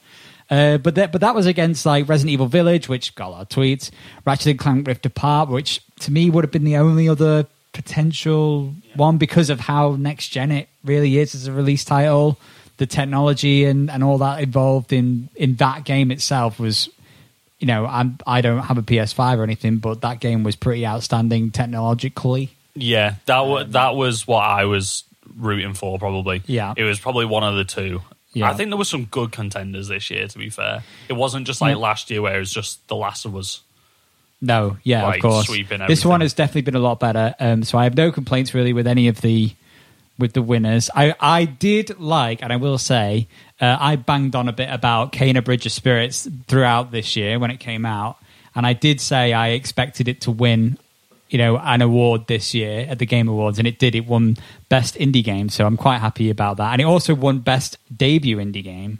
[0.53, 3.41] uh, but that but that was against like Resident Evil Village, which got a lot
[3.41, 3.89] of tweets.
[4.23, 8.75] Ratchet and Clank Rift Apart, which to me would have been the only other potential
[8.95, 12.37] one because of how next gen it really is as a release title.
[12.77, 16.87] The technology and, and all that involved in in that game itself was,
[17.57, 20.85] you know, I'm I don't have a PS5 or anything, but that game was pretty
[20.85, 22.51] outstanding technologically.
[22.75, 25.03] Yeah, that was that was what I was
[25.35, 25.97] rooting for.
[25.97, 26.43] Probably.
[26.45, 26.75] Yeah.
[26.77, 28.01] it was probably one of the two.
[28.33, 28.49] Yeah.
[28.49, 30.27] I think there were some good contenders this year.
[30.27, 31.81] To be fair, it wasn't just like Yeah.
[31.81, 33.61] last year where it was just The Last of Us.
[34.41, 35.47] No, yeah, Like, of course.
[35.87, 37.33] This one has definitely been a lot better.
[37.39, 39.51] Um, so I have no complaints really with any of the
[40.19, 40.89] with the winners.
[40.93, 43.27] I I did like, and I will say,
[43.61, 47.51] uh, I banged on a bit about Kena Bridge of Spirits throughout this year when
[47.51, 48.17] it came out,
[48.53, 50.77] and I did say I expected it to win.
[51.33, 53.95] You know, an award this year at the Game Awards, and it did.
[53.95, 54.37] It won
[54.69, 56.71] Best Indie Game, so I'm quite happy about that.
[56.73, 58.99] And it also won Best Debut Indie Game.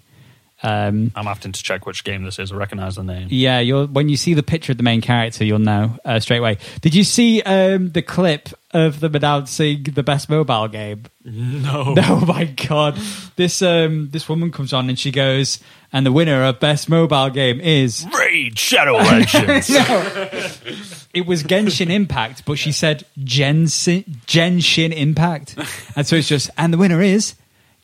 [0.66, 2.52] Um, I'm having to check which game this is.
[2.54, 3.28] I recognize the name.
[3.30, 6.38] yeah, you'll when you see the picture of the main character, you'll know uh, straight
[6.38, 6.58] away.
[6.82, 11.04] Did you see um, the clip of them announcing the best mobile game?
[11.26, 12.98] No, Oh my god!
[13.36, 15.60] This um, this woman comes on and she goes,
[15.92, 18.06] and the winner of best mobile game is.
[18.18, 19.70] Raid Shadow Legends.
[21.14, 25.56] It was Genshin Impact, but she said Genshin, Genshin Impact,
[25.96, 27.36] and so it's just, and the winner is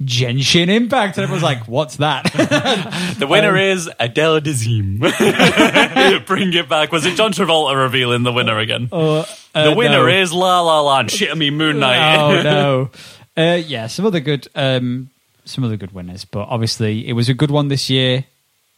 [0.03, 2.23] Genshin Impact, and everyone's like, "What's that?"
[3.19, 4.99] the winner Um, is Adele Dazeem.
[6.25, 6.91] Bring it back.
[6.91, 8.89] Was it John Travolta revealing the winner again?
[8.91, 10.07] Uh, the winner no.
[10.07, 11.11] is La La Land.
[11.11, 12.19] Shit me Moonlight.
[12.19, 12.89] oh no.
[13.37, 15.09] Uh, yeah, some other good, um,
[15.45, 18.25] some other good winners, but obviously it was a good one this year.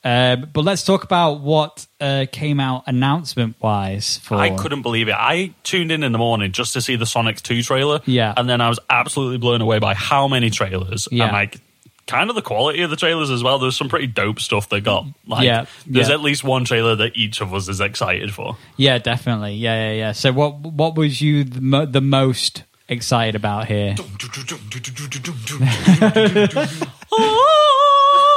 [0.03, 4.17] Um, but let's talk about what uh, came out announcement wise.
[4.17, 5.15] For I couldn't believe it.
[5.15, 8.01] I tuned in in the morning just to see the Sonic 2 trailer.
[8.05, 8.33] Yeah.
[8.35, 11.07] And then I was absolutely blown away by how many trailers.
[11.11, 11.25] Yeah.
[11.25, 11.59] And like
[12.07, 13.59] kind of the quality of the trailers as well.
[13.59, 15.05] There's some pretty dope stuff they got.
[15.27, 16.15] Like Yeah, there's yeah.
[16.15, 18.57] at least one trailer that each of us is excited for.
[18.77, 19.53] Yeah, definitely.
[19.53, 20.11] Yeah, yeah, yeah.
[20.13, 23.95] So what what was you the, mo- the most excited about here?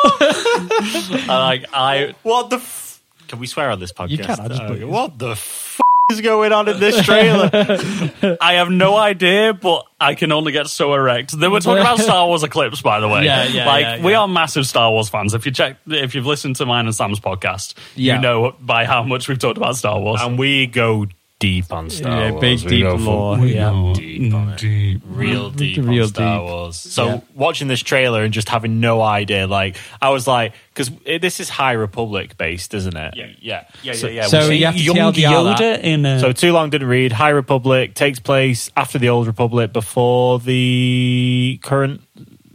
[1.14, 2.56] And, like I What the?
[2.56, 4.10] F- can we swear on this podcast?
[4.10, 5.30] You can, I just Uh, put what the?
[5.30, 5.80] F-
[6.12, 7.48] is going on in this trailer?
[8.40, 11.32] I have no idea, but I can only get so erect.
[11.38, 13.24] They were talking about Star Wars Eclipse, by the way.
[13.24, 14.20] Yeah, yeah, Like yeah, we yeah.
[14.20, 15.32] are massive Star Wars fans.
[15.32, 18.16] If you check, if you've listened to mine and Sam's podcast, Yeah.
[18.16, 20.20] you know by how much we've talked about Star Wars.
[20.20, 21.06] and we go
[21.44, 22.40] deep on Star Yeah, Wars.
[22.40, 23.70] big, We deep go lore, we yeah.
[23.70, 24.58] go deep on it.
[24.58, 25.02] Deep.
[25.06, 26.44] real mm, deep Real on Star deep.
[26.48, 26.76] Wars.
[26.76, 27.20] So Yeah.
[27.34, 31.48] watching this trailer and just having no idea, like I was like, because this is
[31.48, 33.14] High Republic based, isn't it?
[33.16, 33.26] Yeah.
[33.40, 34.26] yeah, Yeah, So, yeah, yeah.
[34.28, 34.74] so We see you have
[35.14, 37.12] to young Yoda in a, So too long didn't read.
[37.12, 42.00] High Republic takes place after the Old Republic, before the current.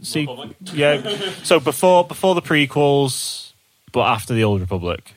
[0.02, 0.56] Se- Republic.
[0.72, 1.00] yeah.
[1.42, 3.52] So before before the prequels,
[3.92, 5.14] but after the Old Republic.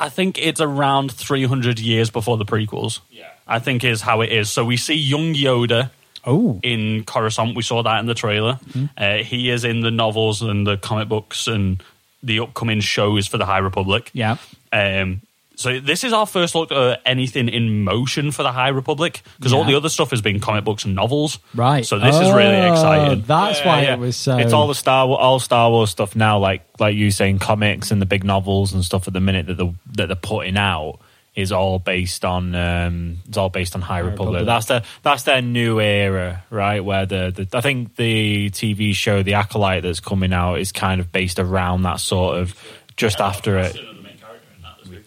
[0.00, 3.00] I think it's around 300 years before the prequels.
[3.10, 3.28] Yeah.
[3.46, 4.48] I think is how it is.
[4.50, 5.90] So we see young Yoda
[6.26, 7.54] Oh, in Coruscant.
[7.56, 8.54] We saw that in the trailer.
[8.72, 8.84] Hmm.
[8.96, 11.82] Uh, he is in the novels and the comic books and
[12.22, 14.10] the upcoming shows for the High Republic.
[14.12, 14.36] yeah.
[14.72, 15.22] Um,
[15.60, 19.52] so this is our first look at anything in motion for the High Republic because
[19.52, 21.38] all the other stuff has been comic books and novels.
[21.54, 21.84] Right.
[21.84, 23.24] So this is really Oh, exciting.
[23.26, 23.92] That's Yeah, why yeah.
[23.94, 24.38] it was so.
[24.38, 27.90] It's all the Star Wa- all Star Wars stuff now, like like you saying, comics
[27.90, 30.98] and the big novels and stuff at the minute that the that they're putting out
[31.36, 34.40] is all based on um it's all based on High, Republic.
[34.40, 34.46] Republic.
[34.46, 36.80] That's their that's their new era, right?
[36.84, 41.00] Where the, the I think the TV show The Acolyte that's coming out is kind
[41.00, 42.54] of based around that sort of
[42.96, 43.76] just after it.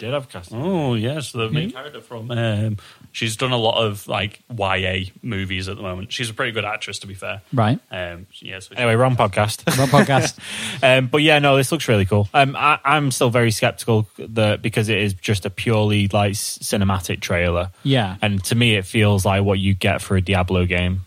[0.03, 0.61] We did have casting.
[0.61, 1.75] Oh yes, the main Hmm?
[1.77, 2.29] character from.
[2.29, 2.77] Um,
[3.13, 6.11] she's done a lot of like YA movies at the moment.
[6.11, 7.41] She's a pretty good actress, to be fair.
[7.53, 7.79] right.
[7.89, 9.65] Um, yeah, so Anyway, wrong podcast.
[9.77, 10.37] Wrong podcast.
[10.83, 12.27] um, but yeah, no, this looks really cool.
[12.33, 17.21] Um, I, I'm still very skeptical that because it is just a purely like cinematic
[17.21, 17.71] trailer.
[17.83, 18.17] Yeah.
[18.21, 21.01] and to me, it feels like what you get for a Diablo game.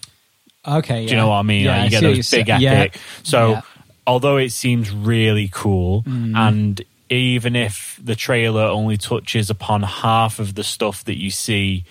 [0.66, 1.04] Okay.
[1.04, 1.64] Do you know what I mean?
[1.66, 2.60] Yeah, like, you I get see what those you're big saying.
[2.62, 2.88] Yeah.
[3.24, 3.60] So, Yeah.
[4.06, 10.54] although it seems really cool, and even if the trailer only touches upon half of
[10.54, 11.84] the stuff that you see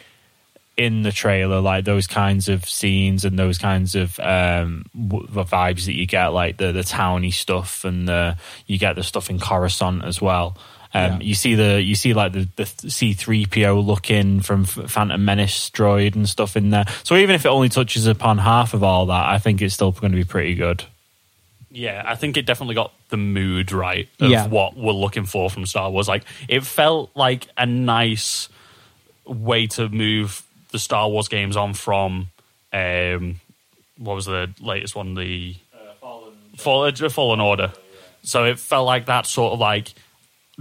[0.77, 5.43] in the trailer, like those kinds of scenes and those kinds of um, w- the
[5.45, 8.35] vibes that you get, like the the towny stuff, and the
[8.67, 10.57] you get the stuff in Coruscant as well.
[10.93, 11.19] Um, Yeah.
[11.19, 15.23] You see the you see like the the C three PO looking from F- Phantom
[15.23, 16.85] Menace droid and stuff in there.
[17.03, 19.91] So even if it only touches upon half of all that, I think it's still
[19.93, 20.83] going to be pretty good.
[21.75, 24.47] Yeah, I think it definitely got the mood right of Yeah.
[24.47, 26.07] what we're looking for from Star Wars.
[26.07, 28.47] Like, it felt like a nice
[29.25, 32.27] way to move the Star Wars games on from
[32.71, 33.39] um,
[33.97, 35.15] what was the latest one?
[35.15, 37.71] The uh, Fallen Order.
[38.23, 39.93] So it felt like that sort of like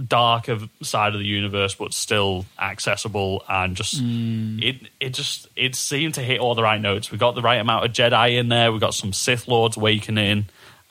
[0.07, 4.89] darker side of the universe, but still accessible and just it.
[4.99, 7.11] It just it seemed to hit all the right notes.
[7.11, 8.71] We got the right amount of Jedi in there.
[8.71, 10.45] We got some Sith Lords awakening,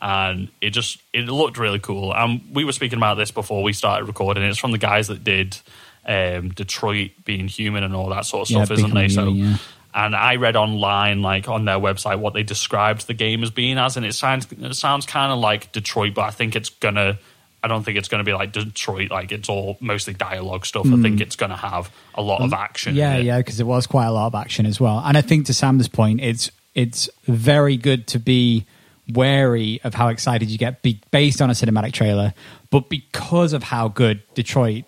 [0.05, 2.15] and it just it looked really cool.
[2.15, 4.45] And we were speaking about this before we started recording.
[4.45, 5.57] It's from the guys that did
[6.05, 9.09] um, Detroit being human and all that sort of Yeah, stuff, isn't Become they?
[9.09, 9.29] So.
[9.31, 9.57] Yeah.
[9.95, 13.79] And I read online, like on their website, what they described the game as being
[13.79, 17.19] as, and it sounds it sounds kind of like Detroit, but I think it's gonna.
[17.63, 20.85] I don't think it's going to be like Detroit, like it's all mostly dialogue stuff.
[20.85, 22.93] I think it's going to have a lot of action.
[22.93, 22.99] Hmm.
[22.99, 25.01] Yeah, yeah, because it was quite a lot of action as well.
[25.03, 28.67] And I think to Sam's point, it's it's very good to be
[29.13, 32.35] wary of how excited you get be, based on a cinematic trailer,
[32.71, 34.85] but because of how good Detroit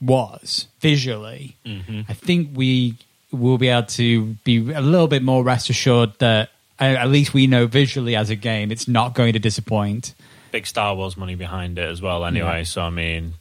[0.00, 2.94] was visually, I think we
[3.32, 6.50] will be able to be a little bit more rest assured that
[6.80, 10.14] uh, at least we know visually as a game, it's not going to disappoint.
[10.52, 12.24] Big Star Wars money behind it as well.
[12.24, 12.62] Anyway, Yeah.
[12.64, 13.34] so I mean,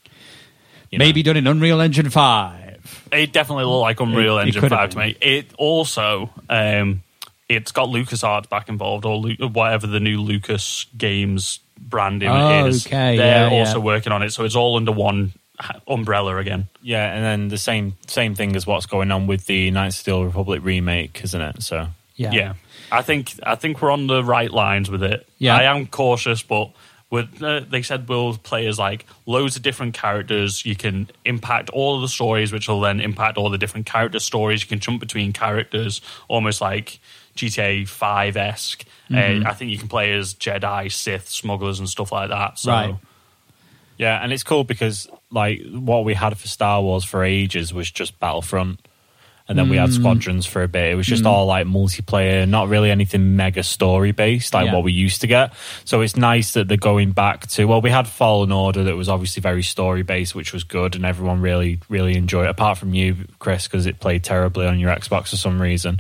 [0.90, 1.06] you know.
[1.06, 3.08] Maybe done in Unreal Engine Five.
[3.12, 5.16] It definitely looked like Unreal It- it Engine have 5 to me.
[5.22, 7.04] It also, um,
[7.50, 12.86] it's got LucasArts back involved, or Lu- whatever the new Lucas Games branding Oh, is.
[12.88, 13.84] okay, They're yeah, also yeah.
[13.86, 15.34] working on it, so it's all under one
[15.88, 16.68] umbrella again.
[16.82, 20.06] Yeah, and then the same same thing as what's going on with the Knights of
[20.06, 21.64] the Old Republic remake, isn't it?
[21.64, 22.32] So Yeah.
[22.32, 22.54] Yeah.
[22.92, 25.28] I think I think we're on the right lines with it.
[25.38, 25.56] Yeah.
[25.56, 26.72] I am cautious, but
[27.10, 30.66] with uh, they said we'll play as like loads of different characters.
[30.66, 34.20] You can impact all of the stories, which will then impact all the different character
[34.20, 34.62] stories.
[34.62, 37.00] You can jump between characters, almost like
[37.36, 38.86] GTA Five esque.
[39.10, 39.46] Mm-hmm.
[39.46, 42.58] Uh, I think you can play as Jedi, Sith, smugglers, and stuff like that.
[42.58, 42.96] So Right.
[43.98, 47.92] yeah, and it's cool because like what we had for Star Wars for ages was
[47.92, 48.80] just Battlefront.
[49.48, 49.82] And then we Mm.
[49.82, 50.92] had Squadrons for a bit.
[50.92, 54.74] It was just all like multiplayer, not really anything mega story based like Yeah.
[54.74, 55.54] what we used to get.
[55.84, 57.66] So it's nice that they're going back to.
[57.66, 61.06] Well, we had Fallen Order that was obviously very story based, which was good, and
[61.06, 62.50] everyone really, really enjoyed it.
[62.50, 66.00] Apart from you, Chris, because it played terribly on your Xbox for some reason.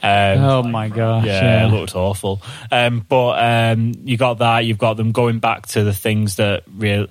[0.00, 1.24] Um, Oh my gosh!
[1.26, 2.40] yeah, it looked awful.
[2.70, 4.66] Um, but um, you got that.
[4.66, 7.08] You've got them going back to the things that real,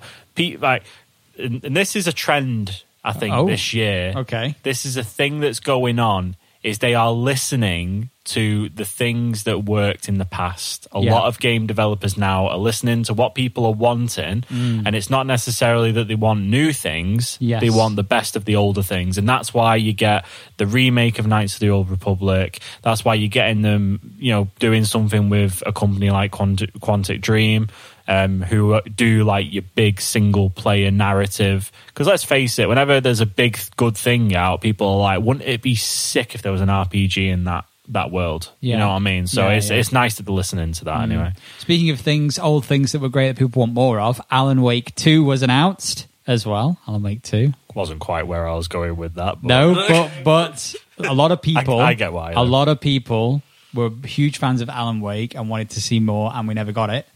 [0.60, 0.84] like,
[1.38, 4.12] and this is a trend I think Oh, this year.
[4.16, 4.54] okay.
[4.62, 6.36] this is a thing that's going on.
[6.62, 10.86] Is they are listening to the things that worked in the past.
[10.92, 11.12] A Yeah.
[11.12, 14.82] lot of game developers now are listening to what people are wanting, mm.
[14.86, 17.36] and it's not necessarily that they want new things.
[17.38, 17.60] Yes.
[17.60, 20.24] They want the best of the older things, and that's why you get
[20.56, 22.60] the remake of Knights of the Old Republic.
[22.80, 27.68] That's why you're getting them, you know, doing something with a company like Quantic Dream,
[28.06, 31.72] um, who do like your big single player narrative.
[31.86, 35.46] Because let's face it, whenever there's a big good thing out, people are like, wouldn't
[35.46, 38.50] it be sick if there was an RPG in that that world?
[38.60, 38.74] Yeah.
[38.74, 39.26] You know what I mean?
[39.26, 39.76] So Yeah, it's yeah.
[39.76, 39.80] Mm.
[39.80, 41.32] it's nice to they're listening to that anyway.
[41.58, 44.94] Speaking of things, old things that were great that people want more of, Alan Wake
[44.94, 46.78] 2 was announced as well.
[46.88, 47.52] Alan Wake 2.
[47.74, 49.42] Wasn't quite where I was going with that.
[49.42, 52.80] But No, but but a lot of people I- I get why, A lot of
[52.80, 53.42] people
[53.74, 56.88] were huge fans of Alan Wake and wanted to see more and we never got
[56.90, 57.06] it.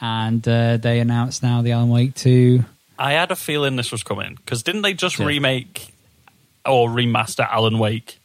[0.00, 2.64] And uh, they announced now the Alan Wake 2.
[2.98, 5.26] I had a feeling this was coming because didn't they just Yeah.
[5.26, 5.92] remake
[6.66, 8.18] or remaster Alan Wake,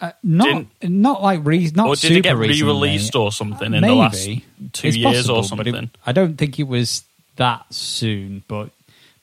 [0.00, 3.82] Uh, not not like re, not or did super it get re-released or something in
[3.82, 4.24] the last
[4.72, 5.90] two It's years or possible, it- something?
[6.06, 7.04] I don't think it was
[7.36, 8.70] that soon, but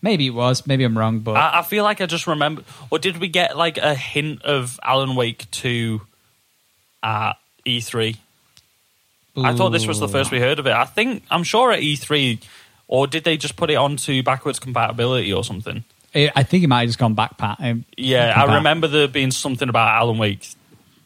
[0.01, 0.65] maybe it was.
[0.67, 3.57] Maybe I'm wrong, but I, I feel like I just remember, or did we get
[3.57, 6.01] like a hint of Alan Wake two
[7.03, 7.33] at
[7.65, 8.17] E3?
[9.45, 10.73] I thought this was the first we heard of it.
[10.73, 12.39] I think I'm sure at E3,
[12.87, 15.83] or did they just put it onto backwards compatibility or something?
[16.13, 17.57] It- I think it might have just gone back pat.
[17.59, 20.47] um, Yeah, I remember there being something about Alan Wake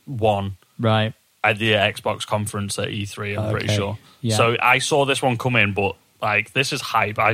[0.06, 1.14] one Right.
[1.44, 3.38] at the Xbox conference at E3.
[3.38, 3.98] I'm pretty sure.
[4.22, 4.36] Yeah.
[4.38, 7.20] So I saw this one come in, but like this is hype.
[7.20, 7.34] I,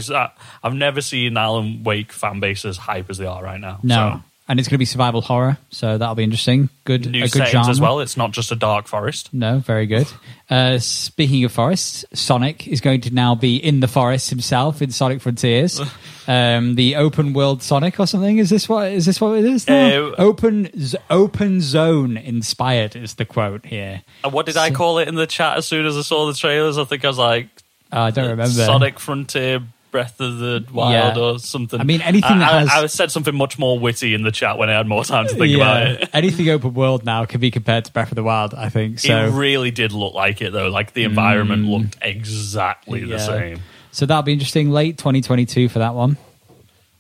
[0.64, 3.80] I've never seen Alan Wake fan base as hype as they are right now.
[3.84, 4.24] No.
[4.50, 6.70] And it's going to be survival horror, so that'll be interesting.
[6.84, 8.00] Good, new a good genre as well.
[8.00, 9.32] It's not just a dark forest.
[9.32, 10.08] No, very good.
[10.50, 14.90] Uh, speaking of forests, Sonic is going to now be in the forest himself in
[14.90, 15.80] Sonic Frontiers,
[16.28, 18.40] um, the open world Sonic or something.
[18.40, 19.68] Is this what is this what it is?
[19.68, 20.08] now?
[20.08, 24.02] Uh, open z- open zone inspired is the quote here.
[24.24, 26.34] And what did I call it in the chat as soon as I saw the
[26.34, 26.80] trailers?
[26.80, 27.50] I think I was like,
[27.94, 28.50] Uh, I don't remember.
[28.50, 31.22] Sonic Frontier Breath of the Wild Yeah.
[31.24, 31.80] or something.
[31.80, 34.32] I mean, anything I, that I- has- I, said something much more witty in the
[34.32, 36.10] chat when I had more time to think about it.
[36.14, 38.54] anything open world now can be compared to Breath of the Wild.
[38.54, 39.26] I think so.
[39.26, 40.70] it really did look like it though.
[40.70, 41.70] Like the environment Mm.
[41.70, 43.18] looked exactly Yeah.
[43.18, 43.60] the same.
[43.92, 44.70] so that'll be interesting.
[44.70, 46.18] Late 2022 for that one.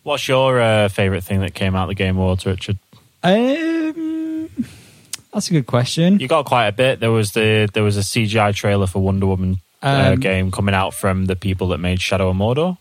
[0.04, 2.80] What's your uh, favorite thing that came out of the Game Awards, Richard?
[3.22, 4.50] Um,
[5.34, 6.20] that's a good question.
[6.20, 7.00] You got quite a bit.
[7.00, 10.76] There was the there was a CGI trailer for Wonder Woman uh, Um, game coming
[10.76, 12.78] out from the people that made Shadow of Mordor.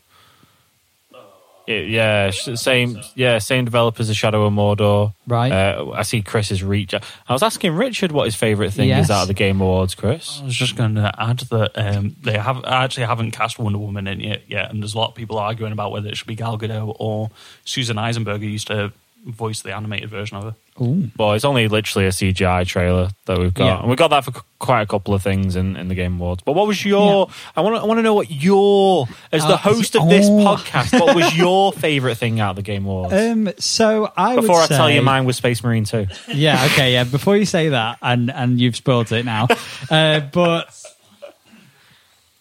[1.66, 2.98] It- yeah, sh- same.
[3.14, 5.12] Yeah, same developers as Shadow of Mordor.
[5.26, 5.52] Right.
[5.52, 6.94] Uh, I see Chris's reach.
[6.94, 7.00] I
[7.32, 9.04] was asking Richard what his favorite thing Yes.
[9.06, 9.94] is out of the Game Awards.
[9.94, 10.38] Chris.
[10.40, 14.06] I was just going to add that um, they have actually haven't cast Wonder Woman
[14.06, 16.34] in it yet, and there's a lot of people arguing about whether it should be
[16.34, 17.30] Gal Gadot or
[17.66, 18.90] Susan Eisenberg, who used to
[19.26, 20.54] voice the animated version of her.
[20.80, 21.10] Ooh.
[21.18, 23.80] Well, it's only literally a CGI trailer that we've got, Yeah.
[23.80, 26.42] and we got that for quite a couple of things in, in the Game Awards.
[26.44, 27.28] But what was your?
[27.56, 30.26] I want to I want to know what your as Uh, the host of this
[30.28, 30.38] oh.
[30.56, 30.98] podcast.
[31.00, 33.12] What was your favorite thing out of the Game Awards?
[33.14, 36.06] Um, so I Before I would tell you mine was Space Marine 2.
[36.28, 37.04] yeah, okay, yeah.
[37.04, 39.46] Before you say that, and and you've spoiled it now,
[39.90, 40.72] uh, but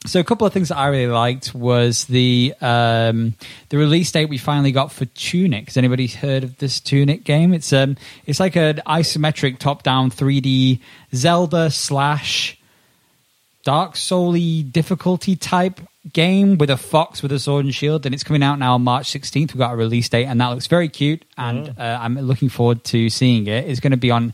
[0.07, 3.35] so a couple of things that I really liked was the um,
[3.69, 5.65] the release date we finally got for Tunic.
[5.65, 7.53] Has anybody heard of this Tunic game?
[7.53, 10.79] It's um it's like an isometric top down 3D
[11.13, 12.57] Zelda slash
[13.63, 15.81] Dark Souly difficulty type
[16.13, 18.83] game with a fox with a sword and shield, and it's coming out now on
[18.83, 19.53] March 16th.
[19.53, 22.83] We've got a release date, and that looks very cute, and uh, I'm looking forward
[22.85, 23.67] to seeing it.
[23.69, 24.33] It's going to be on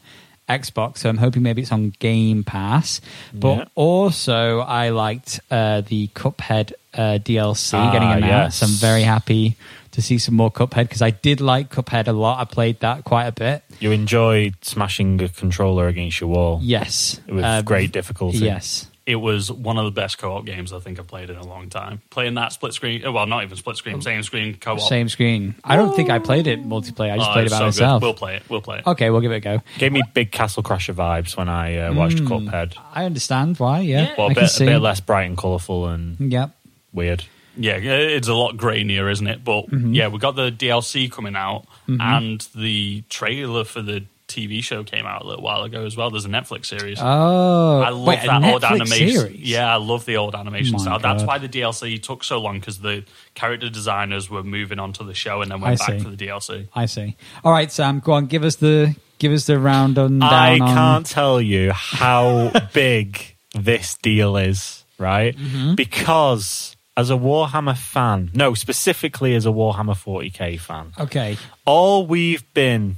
[0.50, 3.00] Xbox, so I'm hoping maybe it's on Game Pass.
[3.34, 3.66] But Yeah.
[3.76, 8.62] also, I liked uh, the Cuphead uh, DLC Ah, getting announced.
[8.62, 8.70] yes.
[8.70, 9.56] I'm very happy
[9.92, 12.40] to see some more Cuphead because I did like Cuphead a lot.
[12.40, 13.64] I played that quite a bit.
[13.80, 18.40] You enjoyed smashing a controller against your wall Yes, with Uh, great difficulty.
[18.40, 18.88] Yes.
[19.06, 21.70] It was one of the best co-op games I think I've played in a long
[21.70, 22.02] time.
[22.10, 24.80] Playing that split screen, well, not even split screen, same screen co-op.
[24.80, 25.56] Same screen.
[25.64, 27.12] I don't think I played it multiplayer.
[27.12, 28.00] I just Oh, played it by so myself.
[28.02, 28.06] Good.
[28.06, 28.44] We'll play it.
[28.50, 28.88] We'll play it.
[28.88, 29.62] Okay, we'll give it a go.
[29.78, 32.28] Gave me big Castle Crasher vibes when I uh, watched Hmm.
[32.28, 32.76] Cuphead.
[32.94, 33.80] I understand why.
[33.82, 36.52] Yeah, Well, I a can bit, a bit less bright and colourful and Yep.
[36.94, 37.26] weird.
[37.58, 39.44] Yeah, it's a lot grainier, isn't it?
[39.44, 39.94] But Mm-hmm.
[39.94, 45.06] yeah, we got the DLC coming out, and the trailer for the TV show came
[45.06, 46.10] out a little while ago as well.
[46.10, 47.00] There's a Netflix series.
[47.02, 49.10] Oh, I love wait, that old animation.
[49.12, 49.40] series?
[49.40, 51.00] Yeah, I love the old animation My style.
[51.00, 55.04] That's why the DLC took so long because the character designers were moving on to
[55.04, 56.04] the show and then went I back see.
[56.04, 56.68] for the DLC.
[56.74, 57.16] I see.
[57.44, 58.26] All right, Sam, go on.
[58.26, 60.34] Give us the give us the round on down.
[60.34, 65.38] I can't tell you how big this deal is, right?
[65.38, 65.76] Mm-hmm.
[65.76, 71.38] Because as a Warhammer fan, no, specifically as a Warhammer 40k fan, Okay.
[71.66, 72.98] all we've been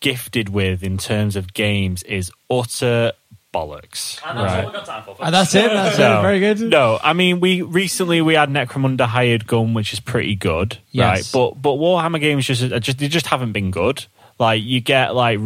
[0.00, 3.12] gifted with in terms of games is utter
[3.54, 4.22] bollocks.
[4.24, 4.70] right?
[4.70, 5.16] got time for.
[5.20, 5.70] And that's it.
[5.70, 6.18] That's No.
[6.18, 6.22] it.
[6.22, 6.60] Very good.
[6.60, 11.34] No, I mean we recently we had Necromunda Hired Gun, which is pretty good, Yes.
[11.34, 11.40] right?
[11.54, 14.04] But but Warhammer games just just they just haven't been good.
[14.38, 15.40] Like you get like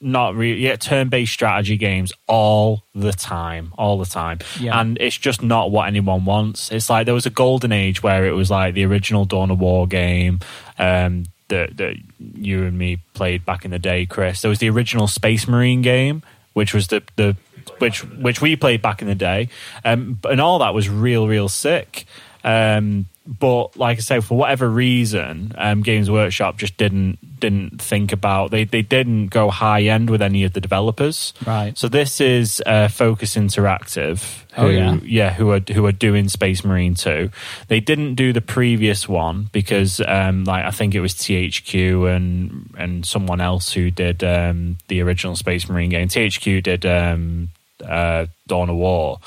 [0.00, 4.80] not really you get turn based strategy games all the time, all the time, Yeah.
[4.80, 6.72] and it's just not what anyone wants.
[6.72, 9.60] It's like there was a golden age where it was like the original Dawn of
[9.60, 10.40] War game.
[10.78, 14.40] Um, that, that you and me played back in the day, Chris.
[14.40, 16.22] There was the original Space Marine game,
[16.54, 17.36] which was the the
[17.78, 19.48] which which we played back in the day,
[19.84, 22.06] um, and all that was real real sick.
[22.44, 28.12] Um, but like I say, for whatever reason, um, Games Workshop just didn't didn't think
[28.12, 31.32] about they they didn't go high end with any of the developers.
[31.46, 31.76] Right.
[31.78, 34.42] So this is uh, Focus Interactive.
[34.56, 35.32] Oh, who- yeah.
[35.32, 37.30] who are who are doing Space Marine 2.
[37.68, 42.74] They didn't do the previous one because um like I think it was THQ and
[42.76, 46.08] and someone else who did um the original Space Marine game.
[46.08, 47.50] THQ did um
[47.88, 49.20] uh Dawn of War.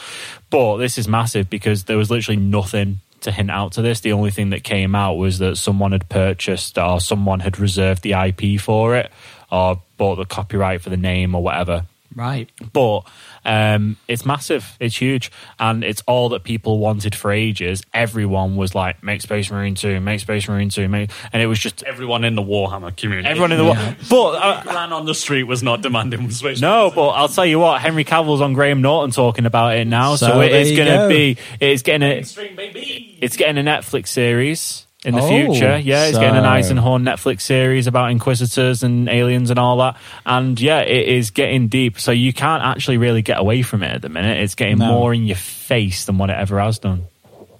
[0.50, 4.00] But this is massive because there was literally nothing to hint out to this.
[4.00, 8.02] The only thing that came out was that someone had purchased or someone had reserved
[8.02, 9.12] the IP for it
[9.52, 12.50] or bought the copyright for the name or whatever Right.
[12.74, 13.02] but
[13.46, 17.84] um, it's massive, it's huge, and it's all that people wanted for ages.
[17.94, 21.60] Everyone was like, "Make Space Marine two, make Space Marine two, make," and it was
[21.60, 23.28] just Everyone in the Warhammer community.
[23.30, 23.84] everyone in the Yeah.
[23.86, 23.96] world.
[24.10, 26.60] But uh, ran on the street was not demanding space.
[26.62, 30.16] no, but I'll tell you what, Henry Cavill's on Graham Norton talking about it now,
[30.16, 32.22] so, So it there is you going to be, it's getting a,
[32.56, 33.18] baby.
[33.22, 34.85] it's getting a Netflix series.
[35.06, 39.08] In the Oh, future, yeah, it's getting an so- Eisenhorn Netflix series about Inquisitors and
[39.08, 42.00] aliens and all that, and yeah, it is getting deep.
[42.00, 44.40] So you can't actually really get away from it at the minute.
[44.40, 44.88] It's getting No.
[44.92, 47.04] more in your face than what it ever has done.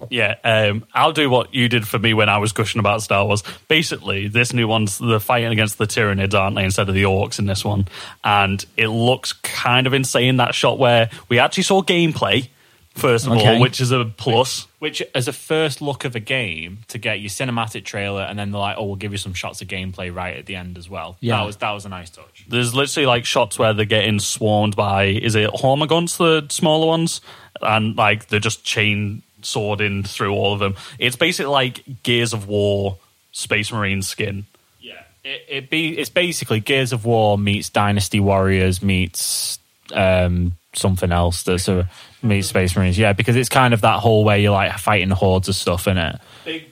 [0.10, 3.26] Yeah, um, I'll do what you did for me when I was gushing about Star
[3.26, 3.44] Wars.
[3.68, 7.40] Basically, this new one's they're fighting against the Tyranids, aren't they, instead of the Orcs
[7.40, 7.88] in this one?
[8.24, 12.50] And it looks kind of insane that shot where we actually saw gameplay
[12.96, 13.56] first of Okay.
[13.56, 14.68] all, which is a plus.
[14.80, 18.52] Which, as a first look of a game, to get your cinematic trailer, and then
[18.52, 20.90] they're like, "Oh, we'll give you some shots of gameplay right at the end as
[20.90, 21.38] well." Yeah.
[21.38, 22.46] that was that was a nice touch.
[22.48, 27.22] There's literally like shots where they're getting swarmed by is it Hormagaunts, the smaller ones,
[27.62, 30.76] and like they're just chain swording through all of them.
[30.98, 32.98] It's basically like Gears of War
[33.32, 34.46] Space Marine skin.
[34.80, 34.94] Yeah,
[35.24, 39.60] it, it be it's basically Gears of War meets Dynasty Warriors meets
[39.94, 41.90] um, something else that's a
[42.22, 42.98] meets Space Marines.
[42.98, 45.98] Yeah, because it's kind of that whole way you're like fighting hordes of stuff in
[45.98, 46.20] it.
[46.44, 46.66] Big,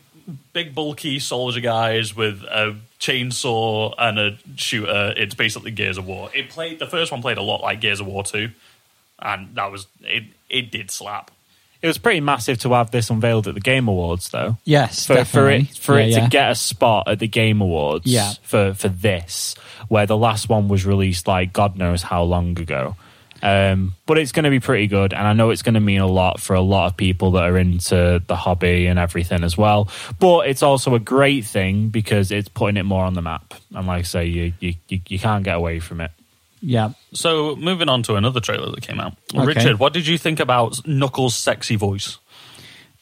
[0.54, 5.14] big bulky soldier guys with a chainsaw and a shooter.
[5.16, 6.30] It's basically Gears of War.
[6.34, 8.50] It played the first one played a lot like Gears of War two,
[9.20, 10.24] and that was it.
[10.50, 11.32] It did slap.
[11.82, 14.56] It was pretty massive to have this unveiled at the Game Awards, though.
[14.64, 15.06] Yes.
[15.06, 16.24] for, for it for Yeah, it yeah.
[16.24, 18.32] to get a spot at the Game Awards Yeah.
[18.42, 19.56] for for this,
[19.90, 22.96] where the last one was released like God knows how long ago.
[23.44, 26.00] Um, but it's going to be pretty good, and I know it's going to mean
[26.00, 29.58] a lot for a lot of people that are into the hobby and everything as
[29.58, 29.90] well.
[30.18, 33.86] But it's also a great thing because it's putting it more on the map, and
[33.86, 36.12] like I say, you you you, you can't get away from it.
[36.62, 36.94] Yeah.
[37.14, 39.18] So moving on to another trailer that came out.
[39.36, 39.46] Okay.
[39.46, 42.20] Richard, what did you think about Knuckles' sexy voice?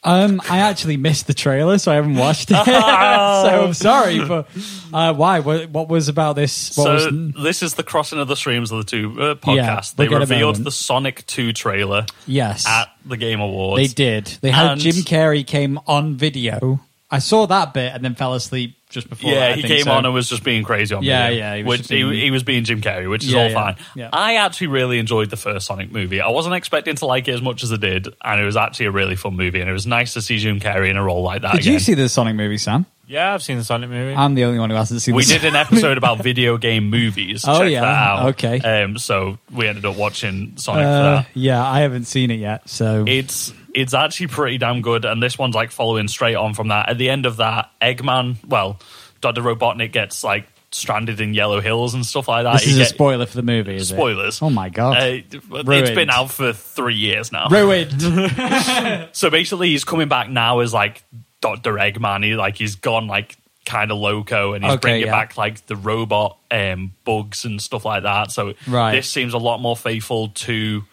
[0.04, 2.54] Um, I actually missed the trailer, so I haven't watched it.
[2.64, 4.48] so I'm sorry, but
[4.92, 5.40] uh, why?
[5.40, 6.76] What, what was about this?
[6.76, 9.96] What so was, this is the crossing of the streams of the two uh, podcasts.
[9.96, 13.80] we'll they revealed the Sonic Two trailer yes, at the Game Awards.
[13.80, 14.26] they did.
[14.40, 16.80] They had And- Jim Carrey came on video.
[17.10, 19.30] I saw that bit and then fell asleep just before.
[19.32, 19.90] that, Yeah, I he think, came so.
[19.92, 21.08] on and was just being crazy on me.
[21.08, 21.38] Yeah, video.
[21.44, 23.40] yeah, he was which just he, being- he was being Jim Carrey, which is Yeah,
[23.42, 23.76] all yeah, fine.
[23.96, 24.10] yeah.
[24.12, 26.20] I actually really enjoyed the first Sonic movie.
[26.20, 28.86] I wasn't expecting to like it as much as I did, and it was actually
[28.86, 29.60] a really fun movie.
[29.60, 31.52] And it was nice to see Jim Carrey in a role like that.
[31.52, 31.72] Did again.
[31.72, 32.86] you see the Sonic movie, Sam?
[33.06, 34.14] Yeah, I've seen the Sonic movie.
[34.14, 35.12] I'm the only one who hasn't seen.
[35.12, 37.44] The We the did an episode about video game movies.
[37.48, 37.80] Oh, Check yeah.
[37.82, 38.28] that out.
[38.30, 38.60] Okay.
[38.60, 41.26] Um, so we ended up watching Sonic for Uh, that.
[41.34, 42.68] yeah, I haven't seen it yet.
[42.70, 46.68] So It's it's actually pretty damn good, and this one's like following straight on from
[46.68, 46.88] that.
[46.88, 48.78] At the end of that, Eggman, well,
[49.20, 49.42] Dr.
[49.42, 52.54] Robotnik gets like stranded in Yellow Hills and stuff like that.
[52.60, 53.76] this is a spoiler for the movie.
[53.76, 53.94] Is it?
[53.94, 54.40] Spoilers.
[54.42, 54.96] Oh my god!
[54.96, 57.48] Uh, it's been out for three years now.
[57.48, 57.92] Ruined.
[59.12, 61.02] So basically, he's coming back now as like
[61.40, 62.24] Doctor Eggman.
[62.24, 65.12] He like he's gone like kind of loco, and he's Okay, bringing yeah.
[65.12, 68.30] back like the robot um, bugs and stuff like that.
[68.32, 68.92] So Right.
[68.96, 70.84] this seems a lot more faithful to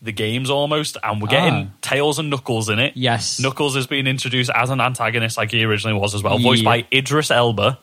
[0.00, 1.76] the games almost, and we're getting Ah.
[1.80, 2.92] Tails and Knuckles in it.
[2.96, 3.40] Yes.
[3.40, 6.70] Knuckles is being introduced as an antagonist, like he originally was as well, voiced Yeah.
[6.70, 7.78] by Idris Elba.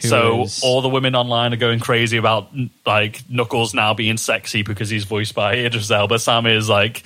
[0.00, 2.50] Who so is- all the women online are going crazy about
[2.86, 6.20] like Knuckles now being sexy because he's voiced by Idris Elba.
[6.20, 7.02] Sam is like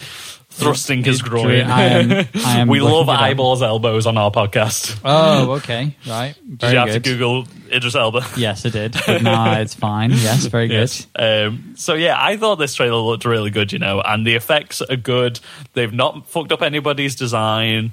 [0.56, 1.62] thrusting his groin.
[1.62, 4.98] I am, I am we love eyeballs, elbows on our podcast.
[5.04, 6.34] Oh, okay, right.
[6.34, 7.04] Did Very you have good.
[7.04, 8.26] to Google Idris Elba?
[8.36, 8.96] Yes, I did.
[9.06, 10.10] But now it's fine.
[10.12, 10.74] Yes, very good.
[10.74, 11.06] Yes.
[11.14, 14.80] Um, so yeah, I thought this trailer looked really good, you know, and the effects
[14.80, 15.40] are good.
[15.74, 17.92] They've not fucked up anybody's design.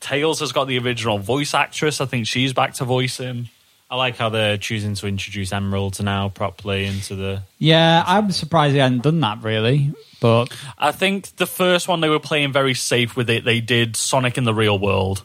[0.00, 2.00] Tails has got the original voice actress.
[2.00, 3.48] I think she's back to voice him.
[3.90, 7.42] I like how they're choosing to introduce emeralds now properly into the.
[7.58, 9.92] Yeah, I'm surprised they hadn't done that really.
[10.20, 10.46] But
[10.78, 13.44] I think the first one they were playing very safe with it.
[13.44, 15.22] They did Sonic in the real world,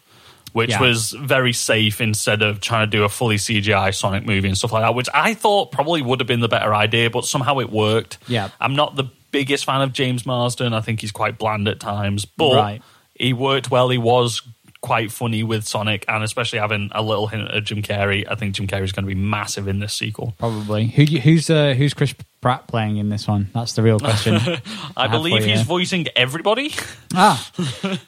[0.52, 0.82] which Yeah.
[0.82, 4.74] was very safe instead of trying to do a fully CGI Sonic movie and stuff
[4.74, 7.72] like that, which I thought probably would have been the better idea, but somehow it
[7.72, 8.18] worked.
[8.28, 8.50] Yeah.
[8.60, 10.74] I'm not the biggest fan of James Marsden.
[10.74, 12.82] I think he's quite bland at times, but Right.
[13.16, 13.88] he worked well.
[13.90, 14.42] He was
[14.82, 18.26] quite funny with Sonic, and especially having a little hint of Jim Carrey.
[18.30, 20.36] I think Jim Carrey's going to be massive in this sequel.
[20.40, 23.50] probably who who's uh, who's Chris Pratt playing in this one?
[23.54, 24.36] That's the real question.
[24.98, 26.74] I have believe he's voicing everybody.
[27.14, 27.52] ah,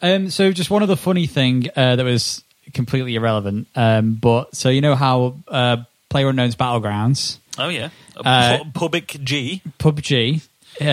[0.02, 2.44] um, so just one other funny thing uh, that was
[2.74, 3.68] completely irrelevant.
[3.76, 5.78] Um, but so you know how uh,
[6.10, 9.62] PlayerUnknown's Battlegrounds, Oh yeah, Uh, Pu- Public G.
[9.78, 10.42] PUBG,
[10.80, 10.86] uh,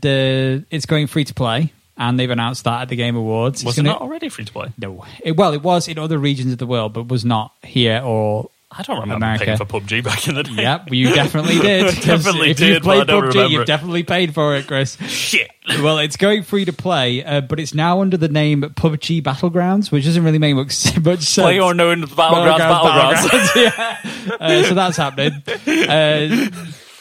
[0.00, 3.60] the it's going free to play, and they've announced that at the Game Awards.
[3.60, 4.68] It's Was it gonna- not already free to play?
[4.78, 8.00] No, it, well, it was in other regions of the world, but was not here
[8.04, 8.50] or.
[8.76, 9.44] I don't remember America.
[9.44, 10.62] paying for PUBG back in the day.
[10.62, 11.84] Yep, you definitely did.
[11.94, 13.66] 'cause Definitely if did, you've but I played don't PUBG, remember you've it.
[13.66, 14.96] definitely paid for it, Chris.
[15.06, 15.48] Shit.
[15.80, 19.92] well, it's going free to play, uh, but it's now under the name PUBG Battlegrounds,
[19.92, 21.34] which doesn't really make much much sense.
[21.44, 23.14] Play or known battlegrounds, battlegrounds.
[23.14, 24.36] Battlegrounds, yeah.
[24.40, 25.40] Uh, so that's happening.
[25.88, 26.50] Uh,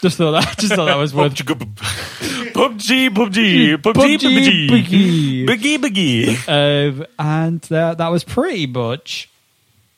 [0.04, 1.34] just thought that, just thought that was worth.
[1.34, 5.48] PUBG, PUBG, PUBG, PUBG, PUBG.
[5.48, 6.48] Biggie, biggie.
[6.48, 9.30] Um, and that, that was pretty much.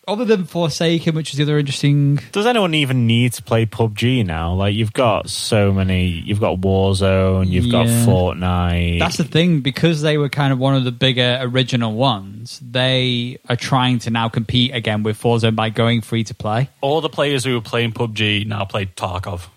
[0.07, 2.19] Other than Forsaken, which is the other interesting.
[2.31, 4.53] Does anyone even need to play PUBG now?
[4.53, 6.05] Like you've got so many.
[6.05, 7.49] You've got Warzone.
[7.49, 8.05] You've got Yeah.
[8.05, 8.99] Fortnite.
[8.99, 12.59] That's the thing because they were kind of one of the bigger original ones.
[12.61, 16.69] They are trying to now compete again with Forza by going free to play.
[16.81, 19.47] All the players who were playing PUBG now play Tarkov.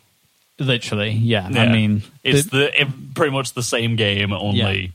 [0.58, 1.46] Literally, yeah.
[1.54, 4.92] I mean, it's the- the, it- pretty much the same game, only.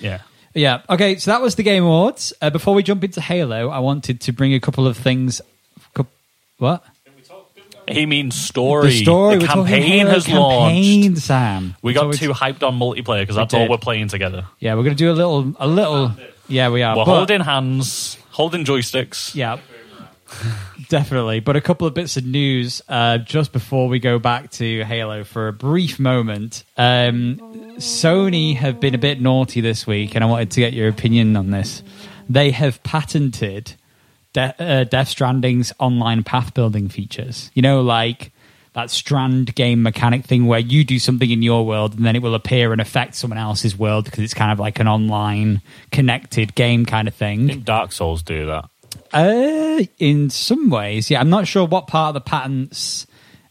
[0.00, 0.20] Yeah.
[0.54, 0.82] yeah.
[0.88, 2.32] Okay, so that was the Game Awards.
[2.40, 5.40] Uh, before we jump into Halo, I wanted to bring a couple of things.
[5.94, 6.06] coup-
[6.58, 6.84] What
[7.88, 8.88] He means story.
[8.90, 9.38] the story?
[9.38, 11.22] The campaign has campaign, launched.
[11.22, 11.76] Sam.
[11.82, 14.46] We We're got too hyped on multiplayer because that's all we're playing together.
[14.60, 16.12] Yeah, we're going to do a little, a little.
[16.48, 16.96] Yeah, we are.
[16.96, 19.34] We're but- holding hands, holding joysticks.
[19.34, 19.58] Yeah,
[20.88, 21.40] definitely.
[21.40, 25.24] But a couple of bits of news uh, just before we go back to Halo
[25.24, 26.64] for a brief moment.
[26.76, 27.36] Um,
[27.76, 31.36] Sony have been a bit naughty this week, and I wanted to get your opinion
[31.36, 31.82] on this.
[32.28, 33.74] They have patented
[34.32, 37.50] De- uh, Death Stranding's online path building features.
[37.54, 38.32] You know, like
[38.76, 42.20] that strand game mechanic thing where you do something in your world and then it
[42.20, 46.54] will appear and affect someone else's world because it's kind of like an online connected
[46.54, 47.60] game kind of thing.
[47.60, 48.68] Dark Souls do that.
[49.12, 51.20] Uh, in some ways, yeah.
[51.20, 53.06] I'm not sure what part of the patents.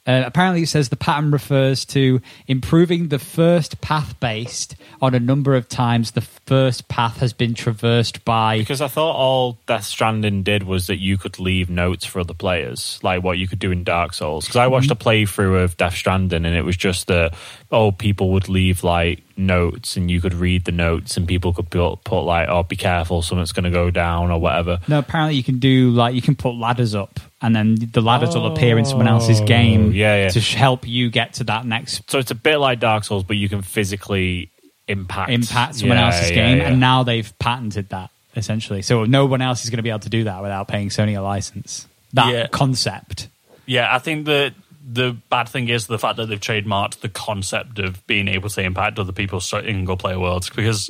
[0.08, 5.20] Uh, apparently, it says the pattern refers to improving the first path based on a
[5.20, 8.60] number of times the first path has been traversed by.
[8.60, 12.34] Because I thought all Death Stranding did was that you could leave notes for other
[12.34, 14.46] players, like what you could do in Dark Souls.
[14.46, 17.34] Because I watched a playthrough of Death Stranding, and it was just that
[17.72, 21.70] oh, people would leave like notes, and you could read the notes, and people could
[21.70, 24.80] put, put like, oh, be careful, something's going to go down or whatever.
[24.88, 28.34] No, apparently you can do like you can put ladders up, and then the ladders
[28.34, 29.90] will appear in someone else's oh, game.
[29.90, 30.30] Oh, yeah, yeah.
[30.30, 33.24] to sh- help you get to that next So it's a bit like Dark Souls,
[33.24, 34.50] but you can physically
[34.88, 38.82] impact impact someone Yeah, else's game, and now they've patented that essentially.
[38.82, 41.18] So no one else is going to be able to do that without paying Sony
[41.18, 41.88] a license.
[42.14, 43.28] That concept.
[43.68, 44.54] Yeah, I think that
[44.88, 48.62] the bad thing is the fact that they've trademarked the concept of being able to
[48.62, 50.50] impact other people's single player worlds.
[50.50, 50.90] Because,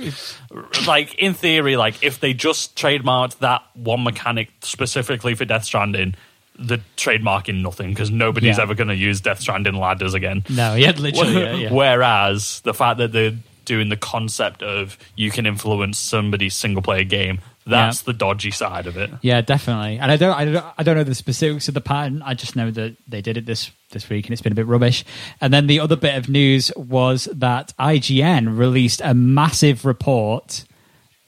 [0.85, 6.15] like, in theory, like if they just trademarked that one mechanic specifically for Death Stranding,
[6.57, 8.63] the trademarking nothing because nobody's Yeah.
[8.63, 10.43] ever going to use Death Stranding ladders again.
[10.49, 11.33] No, yeah, literally.
[11.41, 11.73] yeah, yeah.
[11.73, 13.33] Whereas the fact that they're
[13.65, 18.85] doing the concept of you can influence somebody's single player game, that's the dodgy side
[18.85, 19.09] of it.
[19.23, 19.97] Yeah, definitely.
[19.97, 22.21] And I don't, I don't, I don't know the specifics of the pattern.
[22.21, 24.67] I just know that they did it this this week, and it's been a bit
[24.67, 25.03] rubbish.
[25.41, 30.63] And then the other bit of news was that IGN released a massive report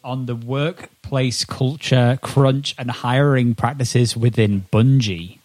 [0.07, 5.37] on the workplace culture crunch and hiring practices within Bungie.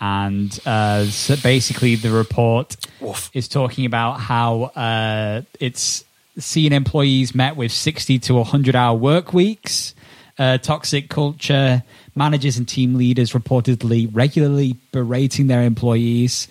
[0.00, 3.30] And uh, so basically, the report Woof.
[3.32, 6.04] is talking about how uh, it's
[6.36, 9.94] seen employees met with 60 to 100 hour work weeks,
[10.38, 11.82] uh, toxic culture,
[12.14, 16.48] managers and team leaders reportedly regularly berating their employees,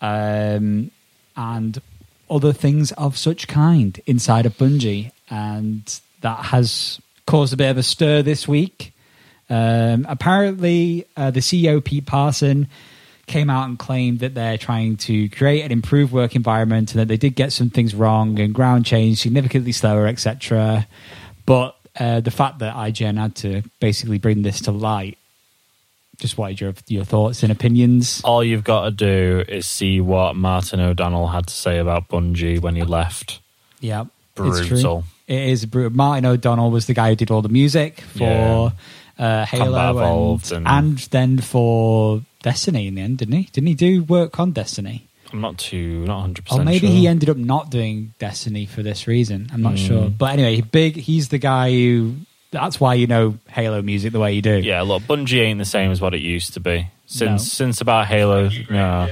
[0.00, 0.90] um,
[1.36, 1.80] and
[2.30, 5.12] other things of such kind inside of Bungie.
[5.30, 8.92] and that has caused a bit of a stir this week.
[9.50, 12.68] Um, apparently, uh, the CEO Pete Parson
[13.26, 17.08] came out and claimed that they're trying to create an improved work environment and that
[17.08, 20.86] they did get some things wrong and ground change significantly slower, etc.
[21.46, 25.18] But uh, the fact that IGN had to basically bring this to light,
[26.18, 28.20] just wanted your your thoughts and opinions.
[28.24, 32.60] All you've got to do is see what Martin O'Donnell had to say about Bungie
[32.60, 33.40] when he left.
[33.80, 34.06] Yeah,
[34.36, 34.68] it's true.
[34.68, 35.04] Brutal.
[35.28, 35.90] It is brutal.
[35.96, 38.72] Martin O'Donnell was the guy who did all the music for
[39.18, 43.42] uh, Halo and, and- and then for Destiny in the end, didn't he?
[43.52, 45.06] Didn't he do work on Destiny?
[45.32, 46.64] I'm not too, not 100 Or percent.
[46.64, 46.96] maybe sure.
[46.96, 49.50] he ended up not doing Destiny for this reason.
[49.52, 49.86] I'm not Mm.
[49.86, 50.08] sure.
[50.08, 50.96] But anyway, big.
[50.96, 52.14] He's the guy who.
[52.50, 54.56] That's why you know Halo music the way you do.
[54.56, 57.36] Yeah, look, Bungie ain't the same as what it used to be since No.
[57.36, 58.48] since about Halo.
[58.70, 59.10] No.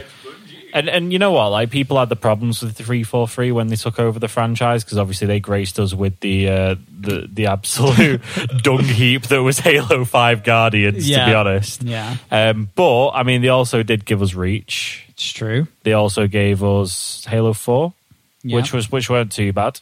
[0.77, 1.49] And and you know what?
[1.49, 4.85] Like people had the problems with three four three when they took over the franchise
[4.85, 8.21] because obviously they graced us with the uh, the the absolute
[8.63, 11.09] dung heap that was Halo Five Guardians.
[11.09, 11.25] Yeah.
[11.25, 15.07] To be honest, Yeah, um, but I mean they also did give us Reach.
[15.09, 15.67] it's true.
[15.83, 17.95] They also gave us Halo Four,
[18.43, 18.57] Yeah.
[18.57, 19.81] which was which weren't too bad.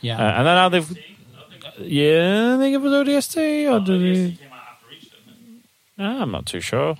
[0.00, 0.98] Yeah, Uh, and then now they've
[1.80, 3.36] yeah they give us ODST
[3.72, 4.38] or did they?
[5.98, 6.96] Ah, I'm not too sure.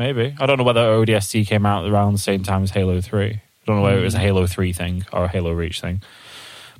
[0.00, 3.32] Maybe I don't know whether ODST came out around the same time as Halo Three.
[3.34, 4.24] I don't know whether it was a Hmm.
[4.24, 6.00] Halo Three thing or a Halo Reach thing.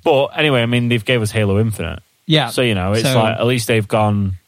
[0.02, 2.48] But anyway, I mean they've gave us Halo Infinite, yeah.
[2.48, 4.38] so you know it's So- like at least they've gone,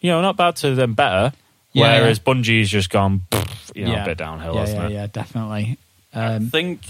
[0.00, 1.34] you know, not bad to them better.
[1.74, 3.22] Yeah, whereas Bungie's just gone,
[3.74, 4.02] you know, yeah.
[4.04, 4.92] a bit downhill, Yeah, hasn't yeah, it?
[4.92, 5.76] yeah, definitely.
[6.14, 6.80] I Um, think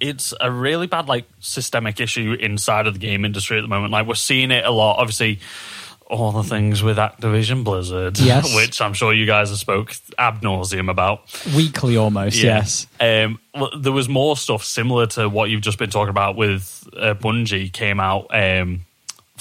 [0.00, 3.92] it's a really bad like systemic issue inside of the game industry at the moment.
[3.92, 4.98] Like we're seeing it a lot.
[4.98, 5.38] Obviously,
[6.12, 8.54] all the things with Activision Blizzard, Yes.
[8.54, 11.22] which I'm sure you guys have spoke ab nauseum about.
[11.56, 12.36] weekly almost.
[12.36, 12.86] Yes.
[13.00, 13.40] Um,
[13.80, 17.72] there was more stuff similar to what you've just been talking about with uh, Bungie
[17.72, 18.82] came out um,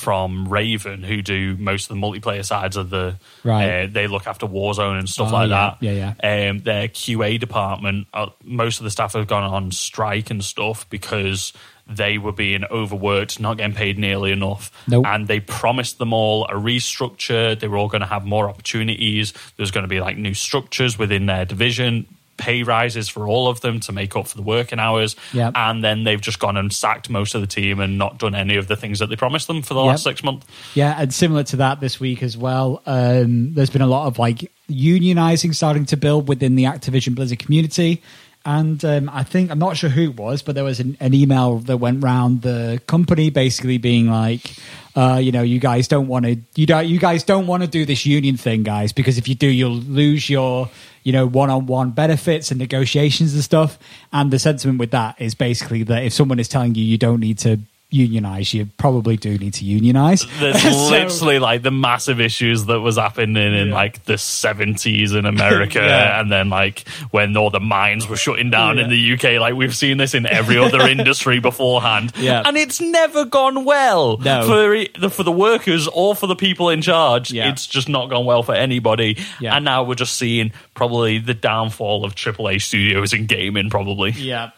[0.02, 3.16] from Raven, who do most of the multiplayer sides of the.
[3.44, 3.84] Right.
[3.84, 5.76] Uh, they look after Warzone and stuff Oh, like yeah.
[5.80, 5.84] that.
[5.86, 6.50] Yeah, yeah.
[6.50, 10.90] Um, their QA department, uh, most of the staff have gone on strike and stuff
[10.90, 11.54] because
[11.88, 14.72] they were being overworked, not getting paid nearly enough.
[14.88, 15.06] Nope.
[15.06, 17.60] And they promised them all a restructure.
[17.60, 19.34] They were all going to have more opportunities.
[19.58, 22.06] There's going to be like new structures within their division,
[22.42, 25.16] pay rises for all of them to make up for the working hours.
[25.34, 25.54] Yep.
[25.56, 28.58] And then they've just gone and sacked most of the team and not done any
[28.58, 29.88] of the things that they promised them for the Yep.
[29.90, 30.48] last six months.
[30.74, 32.82] Yeah, and similar to that this week as well.
[32.86, 37.40] Um, there's been a lot of like unionizing starting to build within the Activision Blizzard
[37.40, 38.02] community.
[38.44, 41.14] And um, I think I'm not sure who it was, but there was an, an
[41.14, 44.56] email that went round the company, basically being like,
[44.96, 47.70] uh, you know, you guys don't want to, you don't, you guys don't want to
[47.70, 50.70] do this union thing, guys, because if you do, you'll lose your,
[51.04, 53.80] you know, one-on-one benefits and negotiations and stuff.
[54.12, 57.20] And the sentiment with that is basically that if someone is telling you you don't
[57.20, 57.60] need to
[57.92, 60.26] unionize, you probably do need to unionize.
[60.40, 65.26] There's So- literally like the massive issues that was happening in like the 70s in
[65.36, 66.20] America, Yeah.
[66.20, 69.40] and then like when all the mines were shutting down in the UK.
[69.40, 72.44] Like we've seen this in every other industry beforehand, Yeah.
[72.46, 74.48] and it's never gone well No.
[74.48, 77.32] for the for the workers or for the people in charge.
[77.32, 77.50] Yeah.
[77.52, 79.56] It's just not gone well for anybody, Yeah.
[79.56, 83.70] and now we're just seeing probably the downfall of AAA studios in gaming.
[83.70, 84.52] Probably, Yeah.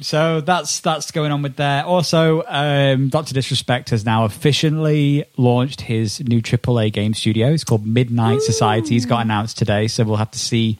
[0.00, 1.84] So that's that's going on with there.
[1.84, 7.48] Also, um, Doctor Disrespect has now officially launched his new AAA game studio.
[7.52, 8.96] It's called Midnight Society.
[8.96, 10.78] It's got announced today, so we'll have to see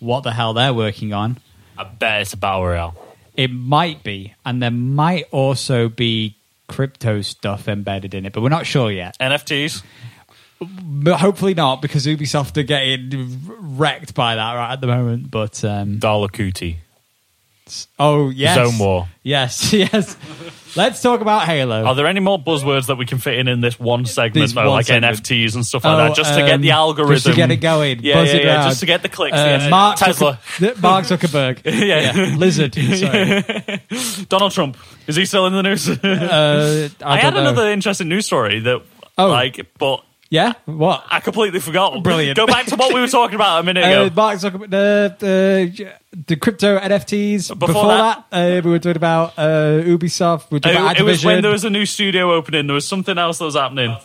[0.00, 1.38] what the hell they're working on.
[1.76, 2.96] I bet it's a battle royale.
[3.36, 6.36] It might be, and there might also be
[6.68, 9.16] crypto stuff embedded in it, but we're not sure yet.
[9.18, 9.82] NFTs.
[10.60, 13.40] But hopefully not, because Ubisoft are getting
[13.76, 15.30] wrecked by that right at the moment.
[15.30, 16.76] But um, Darla Kuti.
[17.98, 19.08] Oh yes, Zone War.
[19.22, 20.16] Yes, yes.
[20.76, 21.84] Let's talk about Halo.
[21.84, 24.62] Are there any more buzzwords that we can fit in in this one segment, though,
[24.62, 25.18] one like segment.
[25.22, 27.50] NFTs and stuff like Oh, that, just to get um, the algorithm, just to get
[27.52, 28.70] it going, Yeah, buzz yeah, it yeah, round.
[28.70, 29.36] just to get the clicks.
[29.36, 29.68] Uh, yeah.
[29.68, 31.60] Mark, Tesla, Zucker- Mark Zuckerberg.
[31.64, 32.34] Yeah.
[32.36, 32.74] Lizard.
[32.74, 34.24] Sorry.
[34.28, 35.88] Donald Trump, is he still in the news?
[35.88, 37.40] Uh, I, I, had know.
[37.40, 38.82] another interesting news story that,
[39.16, 39.28] Oh.
[39.28, 40.04] like, but
[40.34, 40.54] Yeah.
[40.64, 41.04] What?
[41.10, 42.02] I completely forgot.
[42.02, 42.36] Brilliant.
[42.36, 44.14] Go back to what we were talking about a minute Uh, ago.
[44.16, 44.68] Mark Zuckerberg.
[44.70, 45.92] The, the
[46.26, 47.48] the crypto NFTs.
[47.56, 50.50] Before, Before that, uh, we were talking about uh, Ubisoft.
[50.50, 52.66] We were talking It, about it was when there was a new studio opening.
[52.66, 53.96] There was something else that was happening.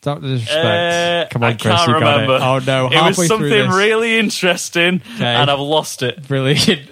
[0.00, 0.64] Doctor Disrespect.
[0.64, 2.36] Uh, Come on, I Chris, can't you got remember.
[2.36, 2.40] it.
[2.42, 2.86] Oh no!
[2.86, 5.24] it halfway was something really interesting, Okay.
[5.24, 6.26] and I've lost it.
[6.26, 6.90] brilliant.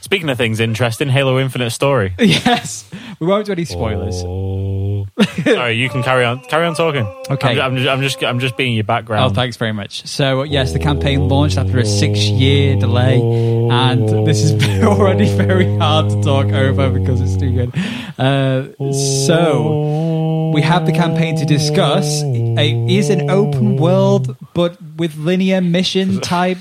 [0.00, 2.14] Speaking of things interesting, Halo Infinite story.
[2.20, 4.22] yes, we won't do any spoilers.
[4.24, 4.85] Oh.
[5.44, 6.40] Sorry, you can carry on.
[6.40, 7.06] Carry on talking.
[7.30, 7.60] Okay.
[7.60, 9.32] I'm, I'm, just, I'm just I'm just being your background.
[9.32, 10.06] Oh, thanks very much.
[10.06, 14.52] So, yes, the campaign launched after a six year delay, and this is
[14.84, 17.74] already very hard to talk over because it's too good.
[18.18, 22.22] Uh, so, we have the campaign to discuss.
[22.22, 26.58] It is an open world, but with linear mission type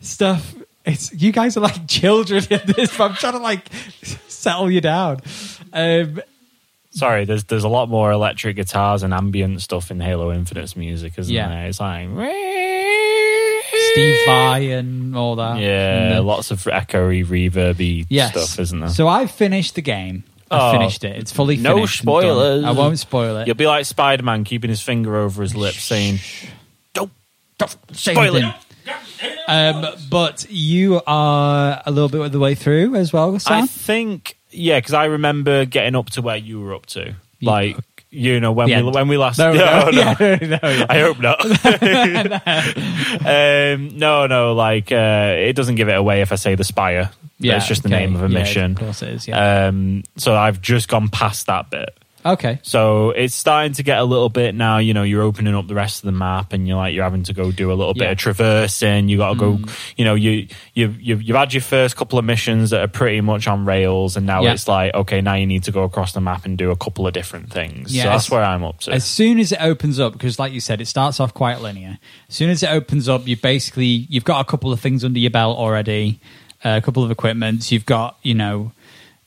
[0.00, 0.54] stuff.
[0.84, 3.66] It's you guys are like children in this, but I'm trying to like
[4.28, 5.20] settle you down.
[5.72, 6.20] Um,
[6.96, 11.12] Sorry, there's there's a lot more electric guitars and ambient stuff in Halo Infinite's music,
[11.18, 11.48] isn't Yeah.
[11.48, 11.66] there?
[11.66, 12.08] It's like
[13.92, 15.58] Steve Vai and all that.
[15.60, 18.30] Yeah, lots of echoey, reverby yes.
[18.30, 18.88] stuff, isn't there?
[18.88, 20.24] So I finished the game.
[20.50, 20.72] I Oh.
[20.72, 21.16] finished it.
[21.16, 21.98] It's fully No finished.
[21.98, 22.02] done.
[22.04, 22.64] spoilers.
[22.64, 23.46] I won't spoil it.
[23.46, 26.20] You'll be like Spider Man keeping his finger over his lips, saying,
[26.94, 27.10] "Don't
[27.92, 28.44] Say spoil it."
[29.48, 33.64] Um, but you are a little bit of the way through as well, Sam.
[33.64, 37.76] I think, yeah, because I remember getting up to where you were up to, like
[38.10, 38.94] you know when The we end.
[38.94, 39.38] when we last.
[39.38, 39.58] no, no,
[39.92, 40.86] yeah, no, yeah.
[40.88, 41.40] I hope not.
[43.26, 47.10] um, no, no, like uh, it doesn't give it away if I say the Spire.
[47.38, 47.98] Yeah, it's just the okay.
[47.98, 48.72] name of a Yeah, mission.
[48.72, 49.28] Of course it is.
[49.28, 49.66] Yeah.
[49.66, 51.96] Um, so I've just gone past that bit.
[52.32, 52.58] Okay.
[52.62, 54.78] So it's starting to get a little bit now.
[54.78, 57.22] You know, you're opening up the rest of the map, and you're like you're having
[57.24, 58.04] to go do a little Yeah.
[58.04, 59.08] bit of traversing.
[59.08, 59.52] You got to go.
[59.54, 59.70] Mm.
[59.96, 63.20] You know, you you've, you've you've had your first couple of missions that are pretty
[63.20, 64.52] much on rails, and now Yeah.
[64.52, 67.06] it's like okay, now you need to go across the map and do a couple
[67.06, 67.94] of different things.
[67.94, 68.92] Yeah, so that's as- where I'm up to.
[68.92, 71.98] As soon as it opens up, because like you said, it starts off quite linear.
[72.28, 75.18] As soon as it opens up, you basically you've got a couple of things under
[75.18, 76.20] your belt already,
[76.64, 77.70] uh, a couple of equipments.
[77.72, 78.72] You've got you know,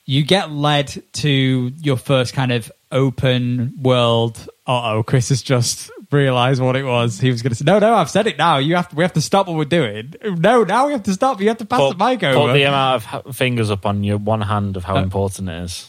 [0.06, 4.48] you get led to your first kind of open world.
[4.66, 7.18] Uh oh, Chris has just realised what it was.
[7.20, 8.58] He was going to say, "No, no, I've said it now.
[8.58, 8.96] You have to.
[8.96, 10.14] We have to stop what we're doing.
[10.24, 11.40] No, now we have to stop.
[11.40, 14.04] You have to pass put, the mic put over." the amount of fingers up on
[14.04, 14.98] your one hand of how Oh.
[15.02, 15.88] important it is.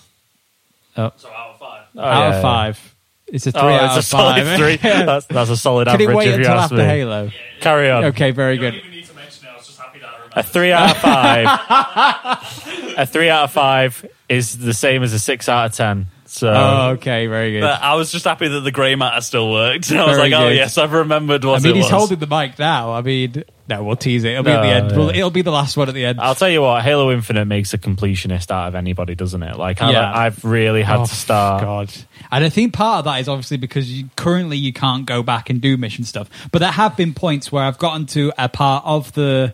[0.98, 1.84] Oh, So out of five.
[1.96, 2.42] Oh, out yeah, of yeah.
[2.42, 2.96] five.
[3.28, 4.58] It's a three Oh, out it's a of solid five.
[4.58, 4.76] three.
[4.82, 6.10] That's, that's a solid Can average.
[6.10, 6.84] it wait if until after me.
[6.84, 7.32] Halo?
[7.62, 8.04] Carry on.
[8.06, 8.76] Okay, very You good.
[8.76, 9.52] even need to mention it.
[9.52, 10.40] I was just happy that I.
[10.42, 11.46] A three out of five.
[12.98, 16.08] a three out of five is the same as a six out of ten.
[16.34, 17.62] So Oh, okay, very good.
[17.62, 19.92] But I was just happy that the grey matter still worked.
[19.92, 21.92] I was like, oh yes, I've remembered what I mean, he's was.
[21.92, 22.94] holding the mic now.
[22.94, 24.32] I mean, no, we'll tease it.
[24.32, 24.92] It'll be at the end.
[24.92, 24.98] yeah.
[24.98, 26.22] Well, it'll be the last one at the end.
[26.22, 29.58] I'll tell you what, Halo Infinite makes a completionist out of anybody, doesn't it?
[29.58, 30.18] Like I, Yeah.
[30.18, 31.64] I've really had Oh, to start.
[31.64, 31.92] God.
[32.32, 35.50] And I think part of that is obviously because you, currently you can't go back
[35.50, 36.30] and do mission stuff.
[36.54, 39.54] But there have been points where I've gotten to a part of the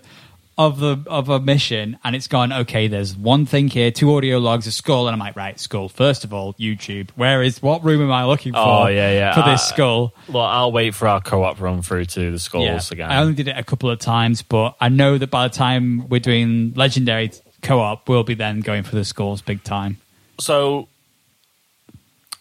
[0.58, 4.40] of the of a mission and it's gone okay there's one thing here two audio
[4.40, 7.84] logs a skull and i'm like right skull first of all youtube where is what
[7.84, 9.36] room am i looking for Oh, yeah, yeah.
[9.36, 12.92] for this Uh, skull Well, I'll wait for our co-op run through to the skulls
[12.92, 13.12] again.
[13.12, 16.10] I only did it a couple of times, but I know that by the time
[16.10, 17.32] we're doing legendary
[17.62, 19.98] co-op, we'll be then going for the skulls big time.
[20.40, 20.88] so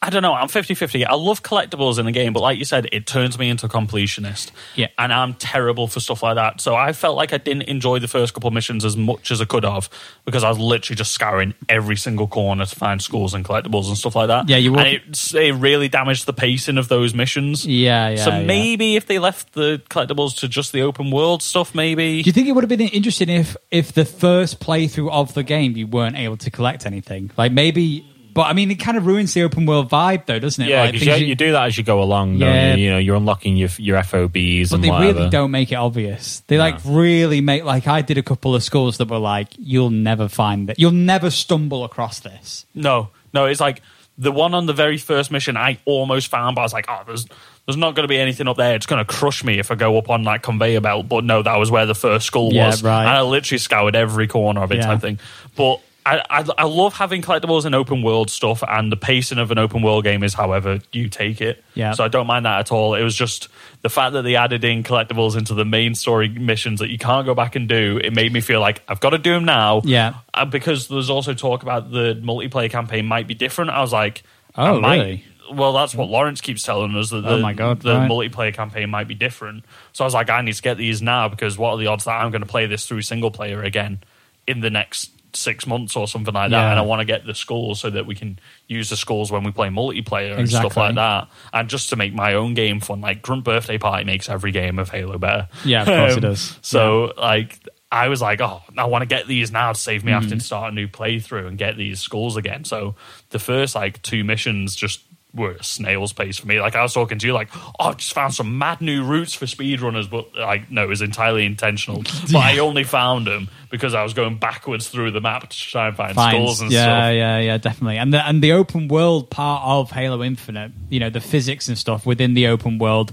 [0.07, 0.35] I don't know.
[0.35, 1.05] I'm 50 50.
[1.05, 3.69] I love collectibles in the game, but like you said, it turns me into a
[3.69, 4.53] completionist.
[4.77, 4.87] Yeah.
[4.99, 6.61] And I'm terrible for stuff like that.
[6.61, 9.41] So I felt like I didn't enjoy the first couple of missions as much as
[9.41, 9.91] I could have
[10.25, 13.99] because I was literally just scouring every single corner to find skulls and collectibles and
[13.99, 14.49] stuff like that.
[14.49, 17.67] Yeah, you will- And it, it really damaged the pacing of those missions.
[17.67, 18.25] Yeah, yeah.
[18.25, 18.45] so yeah.
[18.45, 22.23] maybe if they left the collectibles to just the open world stuff, maybe.
[22.23, 25.43] Do you think it would have been interesting if, if the first playthrough of the
[25.43, 27.33] game you weren't able to collect anything?
[27.37, 28.07] Like maybe,
[28.37, 30.69] but I mean, it kind of ruins the open world vibe, though, doesn't it?
[30.69, 32.35] yeah, like, because things you, you do that as you go along.
[32.35, 32.75] Yeah.
[32.77, 32.85] you?
[32.85, 35.19] you know, you're unlocking your your FOBs But and they whatever.
[35.19, 36.41] really don't make it obvious.
[36.47, 39.91] They like really make like I did a couple of skulls that were like you'll
[39.91, 40.79] never find that.
[40.79, 42.67] You'll never stumble across this.
[42.75, 43.83] No, no, it's like
[44.19, 47.03] the one on the very first mission I almost found, but I was like, oh,
[47.07, 47.27] there's
[47.67, 48.77] there's not going to be anything up there.
[48.77, 51.09] It's going to crush me if I go up on that conveyor belt.
[51.09, 52.83] But no, that was where the first skull Yeah, was.
[52.83, 53.01] right.
[53.01, 54.87] And I literally scoured every corner of it, Yeah.
[54.87, 55.19] type thing.
[55.57, 59.51] But I, I, I love having collectibles and open world stuff, and the pacing of
[59.51, 61.65] an open world game is however you take it.
[61.75, 61.93] Yeah.
[61.95, 62.95] So I don't mind that at all.
[62.95, 63.49] It was just
[63.83, 67.27] the fact that they added in collectibles into the main story missions that you can't
[67.27, 68.01] go back and do.
[68.03, 69.83] It made me feel like I've got to do them now.
[69.85, 70.15] Yeah.
[70.33, 73.73] Uh, because there's also talk about the multiplayer campaign might be different.
[73.73, 74.23] I was like,
[74.57, 75.25] Oh, I really?
[75.53, 78.11] Well, that's what Lawrence keeps telling us that the, Oh, my God, the right.
[78.11, 79.65] multiplayer campaign might be different.
[79.93, 82.05] So I was like, I need to get these now because what are the odds
[82.05, 84.01] that I'm going to play this through single player again
[84.47, 86.57] in the next six months or something like that?
[86.57, 86.71] Yeah.
[86.71, 89.45] And I want to get the skulls so that we can use the skulls when
[89.45, 91.29] we play multiplayer and stuff like that.
[91.53, 94.79] And just to make my own game fun, like Grunt Birthday Party makes every game
[94.79, 95.49] of Halo better.
[95.65, 96.59] Yeah, of course it does.
[96.63, 97.59] So like
[97.93, 100.23] I was like, oh, I want to get these now to save me Mm-hmm.
[100.23, 102.65] having to start a new playthrough and get these skulls again.
[102.65, 102.97] So
[103.31, 105.03] the first like two missions just
[105.37, 106.61] were a snail's pace for me.
[106.61, 109.35] Like I was talking to you, like, oh, I just found some mad new routes
[109.35, 112.03] for speedrunners, but like, no, it was entirely intentional.
[112.33, 115.89] But I only found them because I was going backwards through the map to try
[115.89, 116.35] and find Fines.
[116.35, 116.99] skulls and yeah, stuff.
[116.99, 117.99] Yeah, yeah, yeah, definitely.
[117.99, 121.79] And the and the open world part of Halo Infinite, you know, the physics and
[121.79, 123.13] stuff within the open world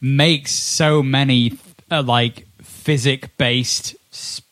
[0.00, 1.58] makes so many
[1.90, 3.96] uh, like physic based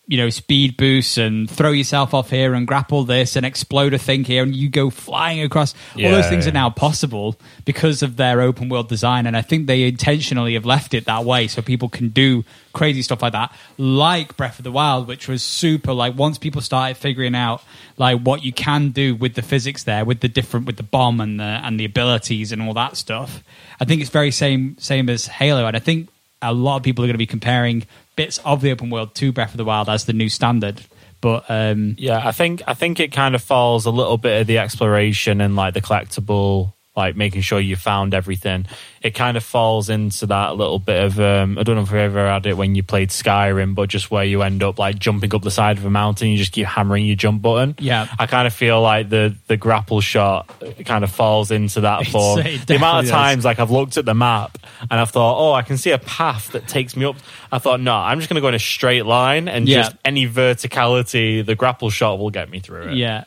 [0.06, 3.98] you know speed boosts and throw yourself off here and grapple this and explode a
[3.98, 5.74] thing here and you go flying across.
[5.94, 6.50] All those things yeah.
[6.50, 9.26] are now possible because of their open world design.
[9.26, 13.02] And i think they intentionally have left it that way so people can do crazy
[13.02, 16.96] stuff like that like breath of the wild which was super like once people started
[16.96, 17.62] figuring out
[17.98, 21.20] like what you can do with the physics there with the different with the bomb
[21.20, 23.42] and the and the abilities and all that stuff
[23.78, 25.66] i think it's very same same as halo.
[25.66, 26.08] And i think
[26.40, 27.86] a lot of people are going to be comparing
[28.16, 30.82] bits of the open world to Breath of the Wild as the new standard.
[31.20, 34.46] But um, Yeah, I think I think it kind of falls a little bit of
[34.46, 38.66] the exploration and like the collectible, like making sure you found everything.
[39.00, 41.96] It kind of falls into that little bit of um, I don't know if you
[41.98, 45.34] ever had it when you played Skyrim, but just where you end up like jumping
[45.34, 47.74] up the side of a mountain, you just keep hammering your jump button.
[47.78, 48.06] Yeah.
[48.18, 50.52] I kind of feel like the the grapple shot
[50.84, 53.96] kind of falls into that It's- for it the amount of times like I've looked
[53.96, 54.58] at the map
[54.90, 57.16] and I've thought, oh, I can see a path that takes me up.
[57.50, 59.82] I thought, no, I'm just going to go in a straight line and Yeah.
[59.84, 60.26] just any
[60.72, 62.94] verticality, the grapple shot will get me through it.
[62.96, 63.24] yeah,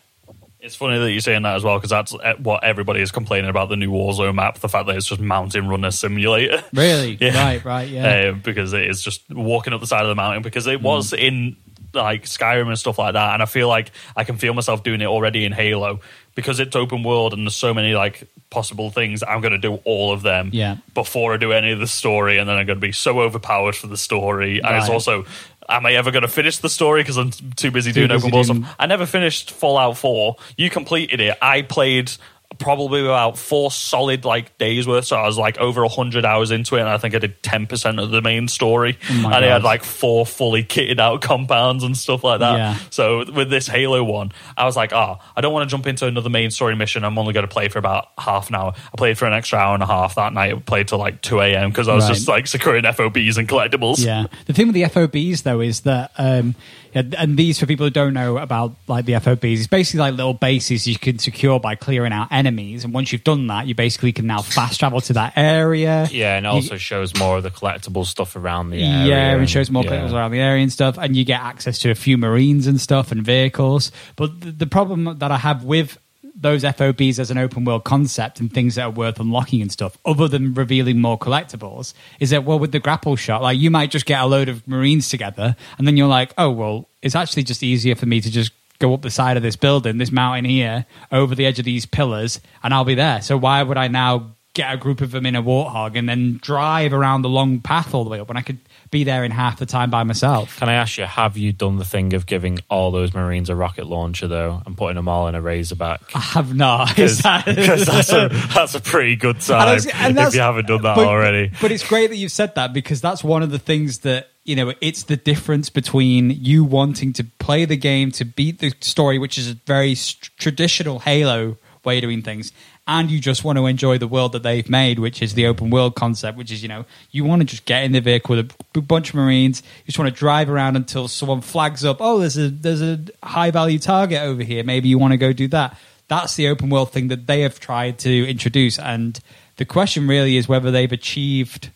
[0.66, 3.52] It's funny that you're saying that as well because that's uh, what everybody is complaining
[3.52, 4.58] about the new Warzone map.
[4.58, 6.64] The fact that it's just mountain runner simulator.
[6.74, 7.36] really, Yeah.
[7.44, 10.42] right, right, yeah, uh, because it is just walking up the side of the mountain
[10.42, 11.56] because it was in
[11.94, 15.02] like Skyrim and stuff like that, and I feel like I can feel myself doing
[15.02, 16.00] it already in Halo
[16.34, 19.24] because it's open world and there's so many like possible things.
[19.24, 20.78] I'm going to do all of them Yeah.
[20.94, 23.76] before I do any of the story, and then I'm going to be so overpowered
[23.76, 24.62] for the story.
[24.64, 25.26] And it's also.
[25.68, 28.28] Am I ever going to finish the story because I'm too busy Too doing busy
[28.28, 28.76] open world doing- stuff?
[28.80, 30.36] I never finished Fallout 4.
[30.58, 31.38] You completed it.
[31.42, 32.12] I played
[32.58, 35.06] probably about four solid like days worth.
[35.06, 37.68] So I was like over hundred hours into it, and I think I did ten
[37.68, 38.98] percent of the main story.
[39.10, 42.58] Oh and it had like four fully kitted out compounds and stuff like that.
[42.58, 42.78] Yeah.
[42.90, 46.06] So with this Halo one, I was like, oh, I don't want to jump into
[46.08, 47.04] another main story mission.
[47.04, 48.74] I'm only going to play for about half an hour.
[48.76, 50.54] I played for an extra hour and a half that night.
[50.54, 51.70] I played till like two a.m.
[51.70, 52.14] because I was Right.
[52.14, 54.04] just like securing FOBs and collectibles.
[54.06, 54.26] yeah.
[54.46, 56.56] The thing with the FOBs though is that, um,
[56.96, 60.34] and these for people who don't know about like the FOBs, it's basically like little
[60.34, 64.14] bases you can secure by clearing out enemies, and once you've done that, you basically
[64.14, 66.08] can now fast travel to that area.
[66.12, 69.08] Yeah, and it You- also shows more of the collectible stuff around the area.
[69.08, 69.92] Yeah, and shows more yeah.
[69.92, 72.80] collectibles around the area and stuff, and you get access to a few marines and
[72.80, 73.92] stuff and vehicles.
[74.16, 75.98] But the, the problem that I have with
[76.36, 79.98] those FOBs as an open world concept and things that are worth unlocking and stuff,
[80.06, 83.90] other than revealing more collectibles, is that well with the grapple shot, like you might
[83.90, 87.44] just get a load of marines together, and then you're like, oh well, it's actually
[87.44, 90.46] just easier for me to just go up the side of this building, this mountain
[90.46, 93.22] here, over the edge of these pillars, and I'll be there.
[93.22, 96.38] So why would I now get a group of them in a warthog and then
[96.42, 98.60] drive around the long path all the way up when I could
[98.96, 100.58] be there in half the time by myself?
[100.58, 103.56] Can I ask you, have you done the thing of giving all those Marines a
[103.56, 106.02] rocket launcher though, and putting them all in a Razorback?
[106.16, 106.98] I have not.
[107.06, 110.40] Is that- Because that's a that's a pretty good And time that's- and if you
[110.42, 111.52] haven't done that but- already.
[111.62, 114.56] But it's great that you've said that because that's one of the things that you
[114.56, 114.74] know.
[114.80, 119.38] It's the difference between you wanting to play the game to beat the story, which
[119.38, 122.52] is a very s- traditional Halo way of doing things,
[122.88, 125.70] and you just want to enjoy the world that they've made, which is the open
[125.70, 128.54] world concept, which is you know you want to just get in the vehicle with
[128.76, 131.98] a bunch of Marines, you just want to drive around until someone flags up.
[132.00, 134.64] Oh, there's a there's a high value target over here.
[134.64, 135.78] Maybe you want to go do that.
[136.08, 139.20] That's the open world thing that they have tried to introduce, and
[139.58, 141.72] the question really is whether they've achieved,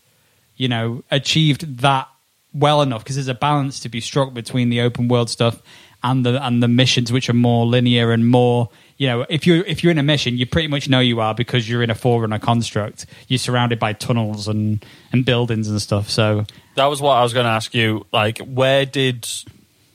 [0.56, 2.08] you know, achieved that
[2.54, 5.62] well enough because there's a balance to be struck between the open world stuff
[6.04, 9.66] and the and the missions which are more linear and more you know if you're
[9.66, 11.96] if you're in a mission you pretty much know you are because you're in a
[11.96, 16.46] forerunner construct you're surrounded by tunnels and and buildings and stuff so
[16.76, 18.06] That was what I was going to ask you.
[18.14, 19.28] Like, where did,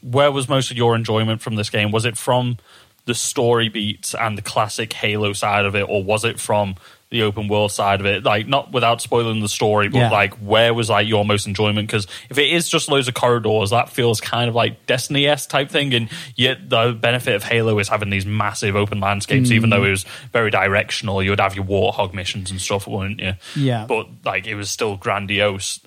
[0.03, 1.93] where was most of your enjoyment from this game?
[1.93, 2.59] Was it from
[3.07, 6.77] the story beats and the classic Halo side of it, or was it from
[7.11, 8.25] the open world side of it?
[8.25, 10.11] Like, not without spoiling the story, but Yeah.
[10.11, 11.87] like, where was like your most enjoyment?
[11.87, 15.47] Because if it is just loads of corridors, that feels kind of like Destiny s
[15.47, 15.95] type thing.
[15.95, 19.51] And yet, the benefit of Halo is having these massive open landscapes.
[19.51, 19.89] Even though mm.
[19.89, 23.35] it was very directional, you would have your warthog missions and stuff, wouldn't you?
[23.55, 23.85] Yeah.
[23.87, 25.79] But like, it was still grandiose.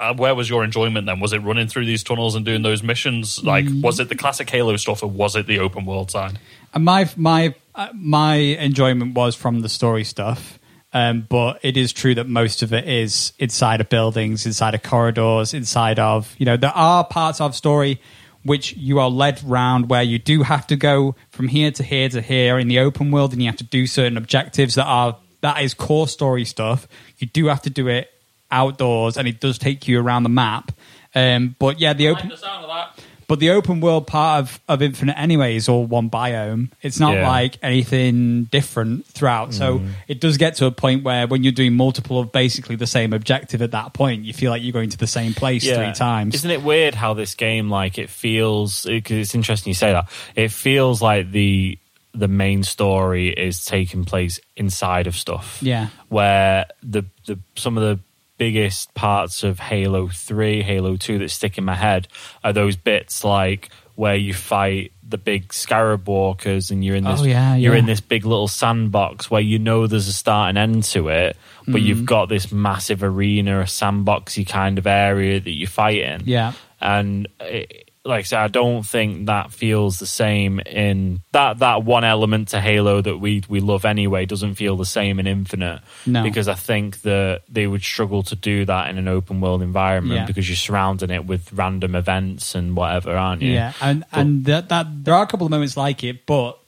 [0.00, 1.20] Uh, where was your enjoyment then?
[1.20, 3.42] Was it running through these tunnels and doing those missions?
[3.44, 6.38] Like, was it the classic Halo stuff, or was it the open world side?
[6.72, 10.58] And my my uh, my enjoyment was from the story stuff,
[10.92, 14.82] um, but it is true that most of it is inside of buildings, inside of
[14.82, 18.00] corridors, inside of you know there are parts of story
[18.44, 22.08] which you are led round where you do have to go from here to here
[22.10, 25.18] to here in the open world, and you have to do certain objectives that are
[25.42, 26.88] that is core story stuff.
[27.18, 28.10] You do have to do it
[28.54, 30.72] outdoors, and it does take you around the map.
[31.14, 32.98] Um, but yeah, the open the sound of that.
[33.28, 36.70] but the open world part of, of Infinite anyway is all one biome.
[36.82, 37.28] It's not Yeah.
[37.28, 39.54] like anything different throughout.
[39.54, 42.86] So it does get to a point where when you're doing multiple of basically the
[42.86, 45.92] same objective at that point, you feel like you're going to the same place three
[45.92, 46.34] times.
[46.34, 48.84] Isn't it weird how this game like it feels?
[48.84, 50.08] Because it's interesting you say that.
[50.34, 51.78] It feels like the
[52.16, 55.58] the main story is taking place inside of stuff.
[55.62, 55.88] Yeah.
[56.08, 58.00] where the the some of the
[58.36, 62.08] biggest parts of Halo Three, Halo Two that stick in my head
[62.42, 67.20] are those bits like where you fight the big scarab walkers and you're in this
[67.20, 67.78] Oh, yeah, you're yeah.
[67.78, 71.36] in this big little sandbox where you know there's a start and end to it
[71.68, 71.84] but Mm.
[71.84, 76.52] you've got this massive arena a sandboxy kind of area that you fight in Yeah.
[76.80, 81.84] and it, like I said, I don't think that feels the same in that that
[81.84, 85.80] one element to Halo that we we love anyway doesn't feel the same in Infinite.
[86.04, 86.22] No.
[86.22, 90.20] because I think that they would struggle to do that in an open world environment
[90.20, 90.26] Yeah.
[90.26, 93.52] because you're surrounding it with random events and whatever, aren't you?
[93.52, 96.58] Yeah, and and that, that there are a couple of moments like it, but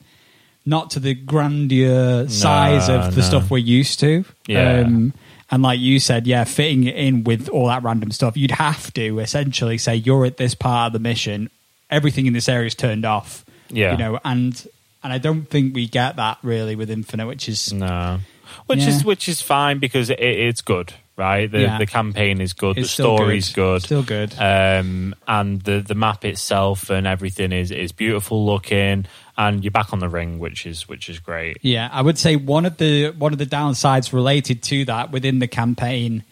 [0.65, 3.27] not to the grandeur size of the no.
[3.27, 4.25] stuff we're used to.
[4.47, 4.81] Yeah.
[4.81, 5.13] Um,
[5.49, 8.93] and like you said, yeah, fitting it in with all that random stuff, you'd have
[8.95, 11.49] to essentially say you're at this part of the mission,
[11.89, 13.45] everything in this area is turned off.
[13.69, 13.91] Yeah.
[13.93, 14.65] you know, and
[15.03, 18.19] and I don't think we get that really with Infinite, which is No,
[18.67, 18.89] which Yeah.
[18.89, 21.49] is which is fine because it, it's good, right?
[21.51, 21.77] The Yeah.
[21.79, 24.33] the campaign is good, It's the story's good, Still good.
[24.37, 29.05] um, and the the map itself and everything is is beautiful looking,
[29.37, 31.57] and you're back on the ring, which is which is great.
[31.61, 35.39] Yeah, I would say one of the one of the downsides related to that within
[35.39, 36.23] the campaign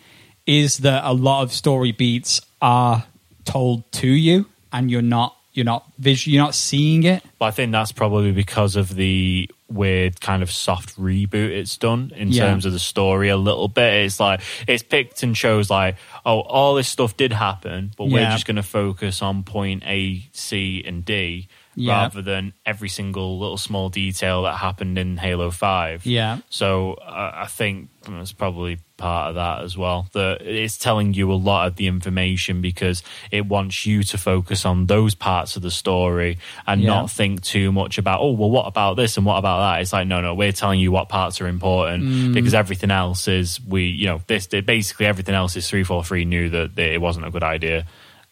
[0.45, 3.03] is that a lot of story beats are
[3.45, 7.23] told to you, and you're not you're not vis- you're not seeing it.
[7.39, 12.11] But I think that's probably because of the weird kind of soft reboot it's done
[12.15, 12.45] in Yeah.
[12.45, 14.05] terms of the story a little bit.
[14.05, 15.95] It's like it's picked and shows like,
[16.25, 20.23] oh, all this stuff did happen, but we're just going to focus on point A,
[20.33, 21.47] C, and D.
[21.75, 21.93] Yeah.
[22.03, 26.39] Rather than every single little small detail that happened in Halo Five, Yeah.
[26.49, 30.07] So uh, I think it's probably part of that as well.
[30.13, 34.63] That it's telling you a lot of the information because it wants you to focus
[34.65, 36.89] on those parts of the story and Yeah.
[36.91, 39.81] not think too much about oh well what about this and what about that.
[39.81, 42.33] It's like no no we're telling you what parts are important Mm.
[42.33, 46.23] because everything else is we you know this basically everything else is three four three
[46.25, 47.85] knew that it wasn't a good idea.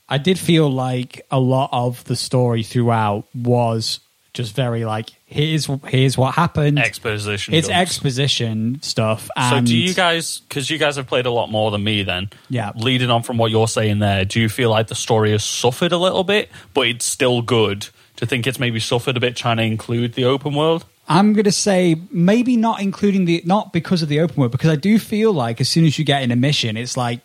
[0.10, 4.00] I did feel like a lot of the story throughout was
[4.34, 6.80] just very like here's here's what happened.
[6.80, 7.54] Exposition.
[7.54, 7.82] it's dumps.
[7.82, 9.30] exposition stuff.
[9.50, 12.30] So do you guys, because you guys have played a lot more than me then,
[12.50, 12.72] Yeah.
[12.76, 15.92] leading on from what you're saying there, do you feel like the story has suffered
[15.92, 17.82] a little bit, but it's still good?
[18.16, 20.86] Do you think it's maybe suffered a bit trying to include the open world?
[21.08, 24.70] I'm going to say maybe not including the not because of the open world because
[24.72, 27.20] I do feel like as soon as you get in a mission, it's like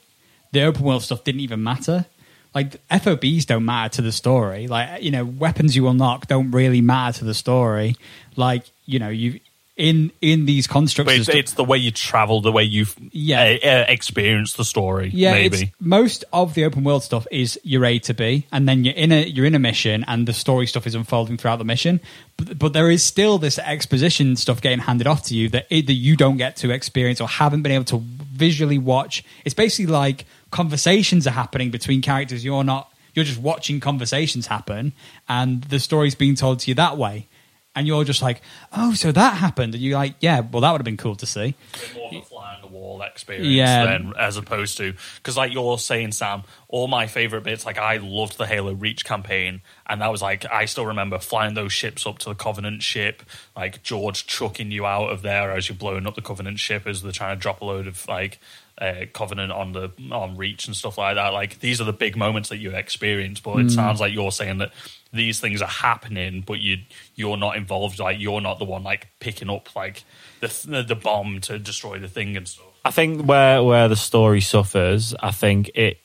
[0.53, 2.07] the open world stuff didn't even matter.
[2.55, 4.67] Like FOBs don't matter to the story.
[4.69, 7.97] Like you know, weapons you unlock don't really matter to the story.
[8.37, 9.41] Like you know, you
[9.79, 11.13] in in these constructs.
[11.13, 13.41] It's, it's the way you travel, the way you've Yeah.
[13.63, 15.73] uh, uh, experienced the story, yeah, maybe.
[15.81, 19.13] most of the open world stuff is your A to B, and then you're in
[19.13, 22.01] a you're in a mission, and the story stuff is unfolding throughout the mission.
[22.37, 25.93] But, but there is still this exposition stuff getting handed off to you that either
[25.93, 27.99] you don't get to experience or haven't been able to
[28.33, 29.23] visually watch.
[29.45, 32.45] It's basically like conversations are happening between characters.
[32.45, 34.93] You're not you're just watching conversations happen,
[35.29, 37.27] and the story's being told to you that way.
[37.75, 38.43] And you're just like,
[38.73, 41.27] oh, so that happened, and you're like, yeah, well, that would have been cool to
[41.27, 41.55] see.
[41.95, 43.85] more of a fly on the wall experience Yeah.
[43.85, 47.97] than as opposed to because like you're saying sam all my favorite bits like i
[47.99, 52.07] loved the halo reach campaign and that was like i still remember flying those ships
[52.07, 53.23] up to the covenant ship
[53.57, 57.03] like george chucking you out of there as you're blowing up the covenant ship as
[57.03, 58.41] they're trying to drop a load of like
[58.81, 62.17] uh, covenant on the on reach and stuff like that like these are the big
[62.17, 64.71] moments that you experience but it sounds like you're saying that
[65.13, 66.77] these things are happening but you
[67.17, 70.05] you're not involved like you're not the one like picking up like
[70.41, 74.41] the the bomb to destroy the thing and stuff I think where where the story
[74.41, 75.99] suffers, I think it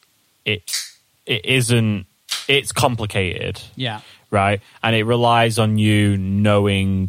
[0.43, 0.69] it
[1.25, 2.07] it isn't
[2.49, 3.61] it's complicated.
[3.75, 4.01] Yeah.
[4.31, 4.59] right?
[4.81, 7.07] And it relies on you knowing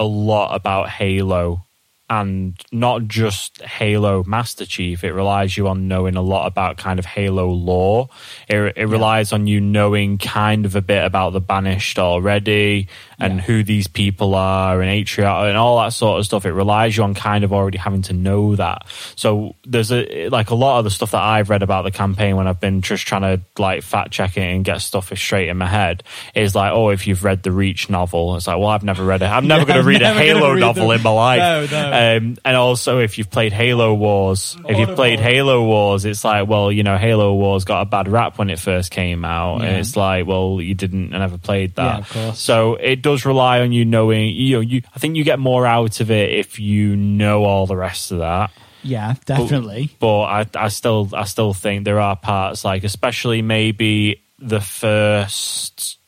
[0.00, 1.64] a lot about Halo
[2.12, 5.02] and not just Halo Master Chief.
[5.02, 8.10] It relies you on knowing a lot about kind of Halo lore.
[8.48, 12.88] It, it relies on you knowing kind of a bit about the Banished already
[13.18, 13.40] and Yeah.
[13.44, 16.44] who these people are and Atriox and all that sort of stuff.
[16.44, 18.82] It relies you on kind of already having to know that.
[19.16, 22.36] So there's a like a lot of the stuff that I've read about the campaign
[22.36, 25.56] when I've been just trying to like fact check it and get stuff straight in
[25.56, 26.02] my head
[26.34, 29.22] is like, oh, if you've read the Reach novel, it's like, well, I've never read
[29.22, 29.26] it.
[29.26, 31.70] I'm never Yeah, going to read a Halo novel the- in my life.
[31.70, 31.90] No, no.
[32.16, 36.48] Um, and also, if you've played Halo Wars, if you've played Halo Wars, it's like,
[36.48, 39.66] well, you know, Halo Wars got a bad rap when it first came out, Yeah.
[39.68, 41.82] and it's like, well, you didn't never played that.
[41.84, 42.38] Yeah, of course.
[42.40, 44.30] So it does rely on you knowing.
[44.34, 44.82] You know, you.
[44.94, 48.18] I think you get more out of it if you know all the rest of
[48.18, 48.50] that.
[48.82, 49.90] Yeah, definitely.
[50.00, 55.98] But I, I still, I still think there are parts like, especially maybe the first,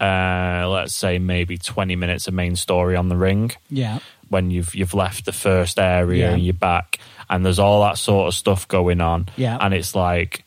[0.00, 3.98] uh, let's say maybe twenty minutes of main story on the ring Yeah.
[4.28, 6.34] When you've you've left the first area Yeah.
[6.34, 6.98] and you're back,
[7.30, 9.28] and there's all that sort of stuff going on.
[9.36, 9.58] Yeah.
[9.60, 10.42] and it's like.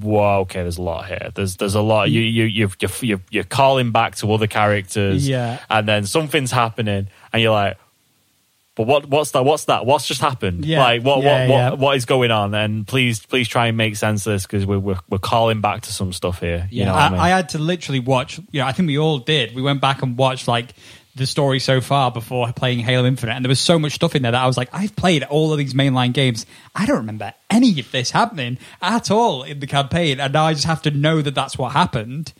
[0.00, 0.62] Whoa, okay.
[0.62, 1.30] There's a lot here.
[1.34, 2.10] There's there's a lot.
[2.10, 5.28] You you you you're, you're, you're calling back to other characters.
[5.28, 5.58] Yeah.
[5.68, 7.76] and then something's happening, and you're like,
[8.76, 9.44] but what what's that?
[9.44, 9.84] What's that?
[9.84, 10.64] What's just happened?
[10.64, 10.78] Yeah.
[10.80, 11.70] Like what Yeah, what, yeah.
[11.70, 12.54] what what is going on?
[12.54, 15.82] And please please try and make sense of this because we're, we're we're calling back
[15.82, 16.68] to some stuff here.
[16.70, 17.18] You Yeah, know I, I mean?
[17.20, 18.38] I had to literally watch.
[18.52, 19.56] You know, I think we all did.
[19.56, 20.72] We went back and watched like
[21.18, 24.22] the story so far before playing Halo Infinite, and there was so much stuff in
[24.22, 26.46] there that I was like, I've played all of these mainline games.
[26.74, 30.54] I don't remember any of this happening at all in the campaign, and now I
[30.54, 32.32] just have to know that that's what happened.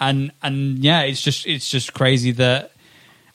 [0.00, 2.72] And and yeah, it's just it's just crazy that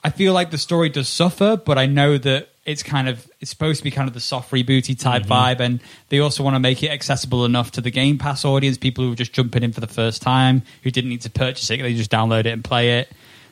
[0.04, 3.50] I feel like the story does suffer, but I know that it's kind of it's
[3.50, 5.32] supposed to be kind of the soft rebooty type mm-hmm.
[5.32, 8.78] vibe, and they also want to make it accessible enough to the Game Pass audience,
[8.78, 11.70] people who are just jumping in for the first time, who didn't need to purchase
[11.72, 13.12] it, they just download it and play it.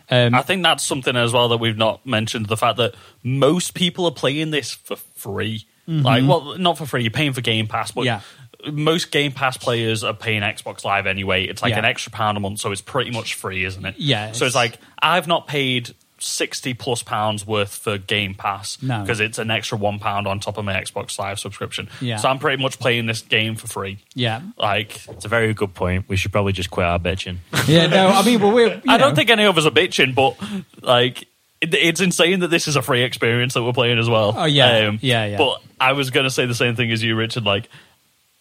[0.10, 3.74] Um, I think that's something as well that we've not mentioned the fact that most
[3.74, 5.66] people are playing this for free.
[5.90, 8.66] Like, well, not for free, you're paying for Game Pass, but Mm-hmm.
[8.66, 8.72] Yeah.
[8.74, 11.46] most Game Pass players are paying Xbox Live anyway.
[11.46, 11.80] It's like Yeah.
[11.80, 13.96] an extra pound a month, so it's pretty much free, isn't it?
[13.98, 19.02] Yeah, So it's like, I've not paid 60 plus pounds worth for Game Pass No.
[19.02, 21.90] because it's an extra one pound on top of my Xbox Live subscription.
[22.02, 22.18] Yeah.
[22.18, 24.00] So I'm pretty much playing this game for free.
[24.16, 26.06] yeah, Like, it's a very good point.
[26.08, 27.38] We should probably just quit our bitching.
[27.68, 27.86] yeah.
[27.88, 28.74] No, I mean, well, we're.
[28.76, 30.36] you I don't think any of us are bitching, but
[30.82, 31.24] like
[31.62, 34.30] it, it's insane that this is a free experience that we're playing as well.
[34.32, 34.92] Um, Oh, yeah.
[35.02, 35.38] Yeah, yeah.
[35.38, 37.44] But I was going to say the same thing as you, Richard.
[37.46, 37.70] Like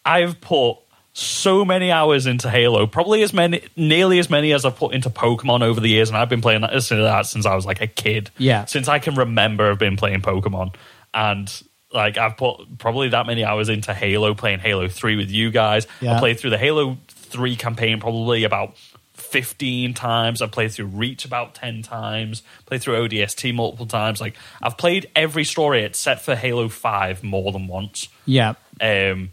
[0.05, 0.77] I've put
[1.19, 5.09] so many hours into Halo, probably as many, nearly as many as I've put into
[5.09, 7.87] Pokemon over the years, and I've been playing that, that since I was like a
[7.87, 8.29] kid.
[8.37, 8.65] Yeah.
[8.65, 10.75] since I can remember, I've been playing Pokemon,
[11.15, 11.51] and
[11.91, 15.87] like I've put probably that many hours into Halo, playing Halo Three with you guys.
[16.01, 16.17] Yeah.
[16.17, 18.77] I played through the Halo Three campaign probably about
[19.15, 20.43] 15 times.
[20.43, 24.21] I've played through Reach about 10 times, played through ODST multiple times.
[24.21, 28.07] Like, I've played every story except for Halo 5 more than once.
[28.25, 29.31] Yeah, Um,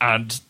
[0.00, 0.40] and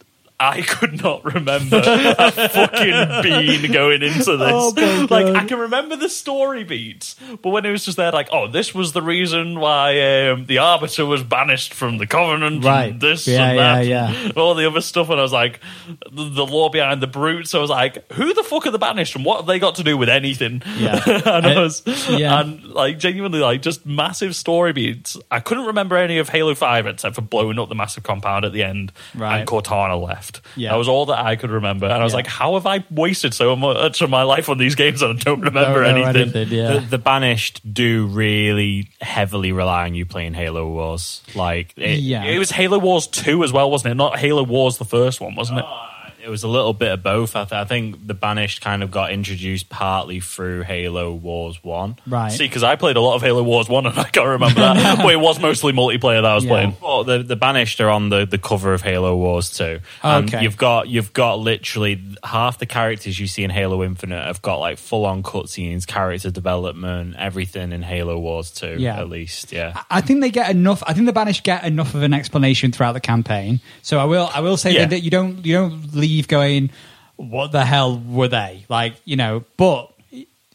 [0.41, 4.53] I could not remember a fucking bean going into this.
[4.53, 8.29] Oh like, I can remember the story beats, but when it was just there, like,
[8.31, 12.93] oh, this was the reason why um, the Arbiter was banished from the Covenant, Right.
[12.93, 15.59] and this Yeah, and that, yeah, and all the other stuff, and I was like,
[16.13, 17.53] the, the lore behind the brutes.
[17.55, 19.83] I was like, who the fuck are the banished, and what have they got to
[19.83, 20.63] do with anything?
[20.79, 21.03] Yeah.
[21.07, 22.41] and I was, yeah.
[22.41, 25.17] and like genuinely, like just massive story beats.
[25.33, 28.53] I couldn't remember any of Halo Five except for blowing up the massive compound at
[28.53, 29.39] the end, Right.
[29.41, 30.28] and Cortana left.
[30.57, 30.71] Yeah.
[30.71, 32.17] That was all that I could remember, and I was Yeah.
[32.19, 35.23] like, how have I wasted so much of my life on these games and I
[35.23, 36.49] don't remember Don't know anything?
[36.49, 36.75] yeah.
[36.75, 41.23] The, the banished do really heavily rely on you playing Halo Wars.
[41.35, 43.95] Like it, yeah, It was Halo Wars Two as well, wasn't it?
[43.97, 45.65] Not Halo Wars the first one, wasn't it?
[45.67, 45.88] Oh,
[46.29, 47.35] it was a little bit of both.
[47.35, 51.97] I, th- I think the banished kind of got introduced partly through Halo Wars One.
[52.07, 52.31] right.
[52.31, 54.99] See, because I played a lot of Halo Wars One, and I can't remember that.
[55.03, 56.51] but it was mostly multiplayer that I was Yeah.
[56.51, 56.77] playing.
[56.83, 59.81] Well, the the banished are on the, the cover of Halo Wars Two.
[60.03, 60.43] And Okay.
[60.43, 64.57] you've got you've got literally half the characters you see in Halo Infinite have got
[64.59, 68.77] like full on cutscenes, character development, everything in Halo Wars two.
[68.79, 69.01] Yeah.
[69.01, 69.83] at least, yeah.
[69.91, 70.83] I think they get enough.
[70.87, 73.61] I think the banished get enough of an explanation throughout the campaign.
[73.83, 74.29] So I will.
[74.35, 74.87] I will say Yeah.
[74.87, 75.45] that you don't.
[75.47, 76.71] You don't leave going.
[77.17, 78.95] What the hell were they like?
[79.05, 79.45] You know.
[79.57, 79.93] But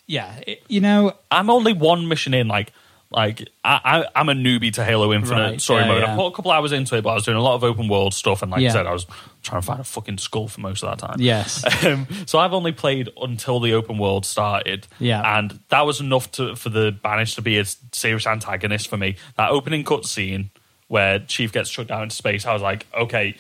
[0.07, 1.13] yeah, it- you know.
[1.31, 2.47] I'm only one mission in.
[2.47, 2.71] Like,
[3.11, 6.01] like I, I, I'm a newbie to Halo Infinite Right, story yeah, mode.
[6.01, 6.13] yeah.
[6.13, 7.87] I put a couple hours into it, but I was doing a lot of open
[7.87, 8.69] world stuff, and like Yeah.
[8.69, 9.05] I said, I was
[9.43, 11.17] trying to find a fucking skull for most of that time.
[11.19, 11.63] Yes.
[11.85, 14.87] Um, so I've only played until the open world started.
[14.99, 15.37] Yeah.
[15.37, 19.17] And that was enough to for the Banished to be a serious antagonist for me.
[19.35, 20.49] That opening cutscene
[20.87, 23.35] where Chief gets shut down into space, I was like, okay,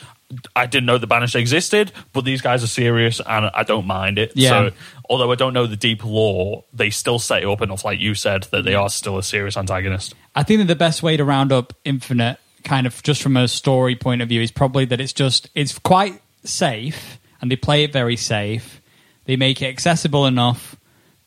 [0.55, 4.17] I didn't know the Banished existed, but these guys are serious and I don't mind
[4.17, 4.31] it.
[4.35, 4.49] Yeah.
[4.49, 4.75] So
[5.09, 8.15] although I don't know the deep lore, they still set it up enough, like you
[8.15, 10.15] said, that they are still a serious antagonist.
[10.35, 13.47] I think that the best way to round up Infinite, kind of just from a
[13.47, 17.83] story point of view, is probably that it's just it's quite safe, and they play
[17.83, 18.81] it very safe.
[19.25, 20.75] They make it accessible enough,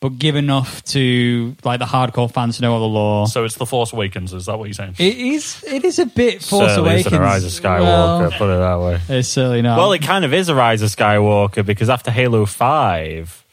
[0.01, 3.27] but give enough to like the hardcore fans to know all the lore.
[3.27, 4.95] So it's the Force Awakens, is that what you're saying?
[4.99, 5.65] It is.
[5.67, 7.07] It is a bit Force Certainly Awakens.
[7.07, 7.81] isn't a Rise of Skywalker,
[8.21, 9.01] Well, put it that way.
[9.19, 9.79] it's certainly not.
[9.79, 13.45] Well, it kind of is a Rise of Skywalker because after Halo 5,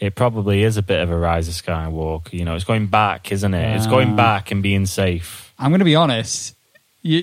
[0.00, 2.32] it probably is a bit of a Rise of Skywalker.
[2.32, 3.76] You know, it's going back, isn't it?
[3.76, 5.52] It's going back and being safe.
[5.58, 6.54] I'm going to be honest.
[7.02, 7.22] You,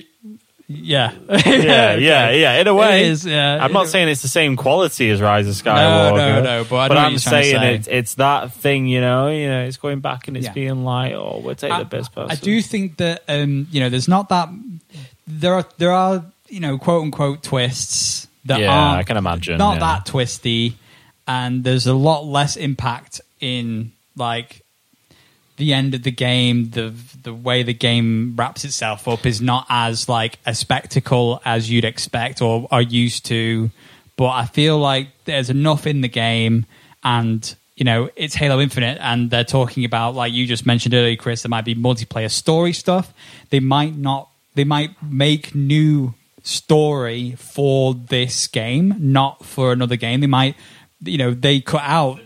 [0.68, 2.60] yeah, yeah, yeah, yeah.
[2.60, 3.58] In a way, It is, yeah.
[3.64, 6.16] I'm not saying it's the same quality as Rise of Skywalker.
[6.16, 6.64] no, no, no.
[6.64, 7.74] but what I'm you're trying to saying say.
[7.76, 8.86] it's it's that thing.
[8.86, 10.52] You know, you know, it's going back and it's Yeah.
[10.52, 12.30] being like, oh, we'll take I, the best person.
[12.30, 14.48] I do think that um, you know, there's not that
[15.26, 19.58] there are there are you know quote unquote twists that Yeah, aren't I can imagine,
[19.58, 19.80] not yeah.
[19.80, 20.76] that twisty,
[21.28, 24.62] and there's a lot less impact in like
[25.56, 26.70] the end of the game.
[26.70, 31.70] The the way the game wraps itself up is not as like a spectacle as
[31.70, 33.70] you'd expect or are used to.
[34.16, 36.66] But I feel like there's enough in the game
[37.04, 41.14] and you know, it's Halo Infinite, and they're talking about, like you just mentioned earlier,
[41.14, 43.12] Chris, there might be multiplayer story stuff.
[43.50, 50.20] They might not, they might make new story for this game, not for another game.
[50.20, 50.56] They might,
[51.04, 52.18] you know, they cut out,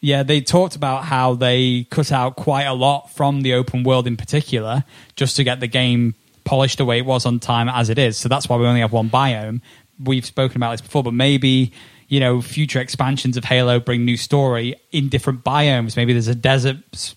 [0.00, 4.06] yeah, they talked about how they cut out quite a lot from the open world
[4.06, 4.84] in particular,
[5.16, 6.14] just to get the game
[6.44, 8.16] polished the way it was on time as it is.
[8.16, 9.60] So that's why we only have one biome.
[10.02, 11.72] We've spoken about this before, but maybe
[12.08, 15.96] you know future expansions of Halo bring new story in different biomes.
[15.96, 16.76] Maybe there's a desert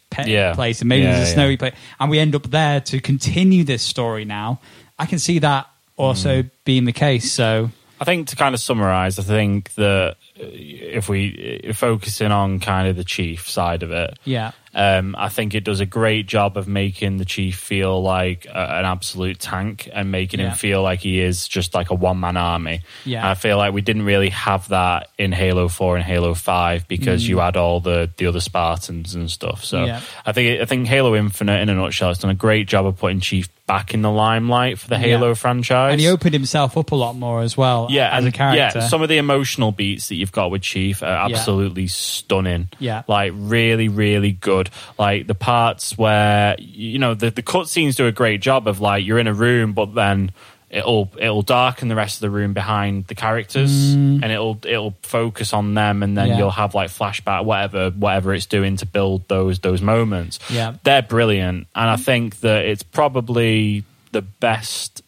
[0.10, 0.54] pe- Yeah.
[0.54, 1.36] place, and maybe Yeah, there's a yeah.
[1.36, 4.26] snowy place, and we end up there to continue this story.
[4.26, 4.60] Now,
[5.00, 5.68] I can see that
[5.98, 6.50] also Mm.
[6.66, 7.32] being the case.
[7.32, 7.70] So
[8.02, 12.60] I think to kind of summarize, I think that uh, if we uh, focusing on
[12.60, 16.26] kind of the chief side of it, yeah, um, I think it does a great
[16.26, 20.50] job of making the chief feel like a, an absolute tank and making Yeah.
[20.50, 22.82] him feel like he is just like a one man army.
[23.06, 23.20] Yeah.
[23.20, 26.88] And I feel like we didn't really have that in Halo Four and Halo Five
[26.88, 29.64] because you had all the the other Spartans and stuff.
[29.64, 29.88] So Mm.
[29.88, 30.02] Yeah.
[30.26, 32.98] I think I think Halo Infinite, in a nutshell, has done a great job of
[32.98, 35.02] putting Chief back in the limelight for the Yeah.
[35.18, 35.94] Halo franchise.
[35.94, 37.88] and he opened himself up a lot more as well.
[37.90, 38.80] yeah, as and, a character.
[38.80, 41.36] Yeah, some of the emotional beats that you've got with Chief are Yeah.
[41.38, 42.68] absolutely stunning.
[42.80, 43.04] Yeah.
[43.08, 44.70] like really, really good.
[45.00, 49.06] Like the parts where you know the the cutscenes do a great job of like
[49.06, 50.32] you're in a room, but then
[50.72, 55.54] it'll it'll darken the rest of the room behind the characters, and it'll it'll focus
[55.54, 56.30] on them, and then Mm.
[56.32, 56.38] Yeah.
[56.38, 60.40] you'll have like flashback, whatever whatever it's doing to build those those moments.
[60.50, 60.76] Yeah.
[60.84, 63.84] they're brilliant, and I think that it's probably
[64.14, 65.02] the best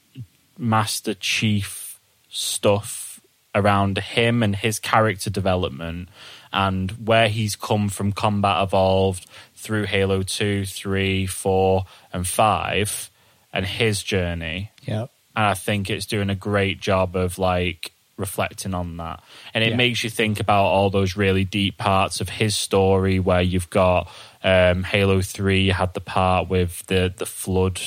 [0.57, 1.99] Master Chief
[2.29, 3.19] stuff
[3.55, 6.09] around him and his character development
[6.51, 9.25] and where he's come from Combat Evolved
[9.55, 13.09] through Halo 2, 3, 4, and 5
[13.53, 14.71] and his journey.
[14.83, 19.21] yeah, And I think it's doing a great job of like reflecting on that.
[19.53, 19.75] And it Yeah.
[19.75, 24.09] makes you think about all those really deep parts of his story where you've got
[24.43, 27.81] um, Halo 3, had the part with the, the flood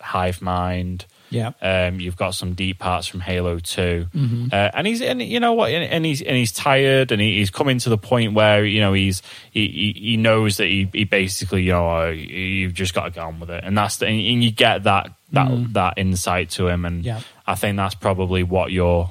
[0.00, 1.06] hive mind.
[1.30, 1.52] Yeah.
[1.62, 4.46] Um, you've got some deep parts from Halo 2 Mm-hmm.
[4.52, 7.38] uh, and he's and you know what, and, and he's and he's tired, and he,
[7.38, 10.88] he's coming to the point where you know he's he, he, he knows that he,
[10.92, 13.96] he basically you know uh, you've just got to get on with it, and that's
[13.98, 17.06] the, and, and you get that that that insight to him, and Mm.
[17.06, 17.20] Yeah.
[17.46, 19.10] I think that's probably what you're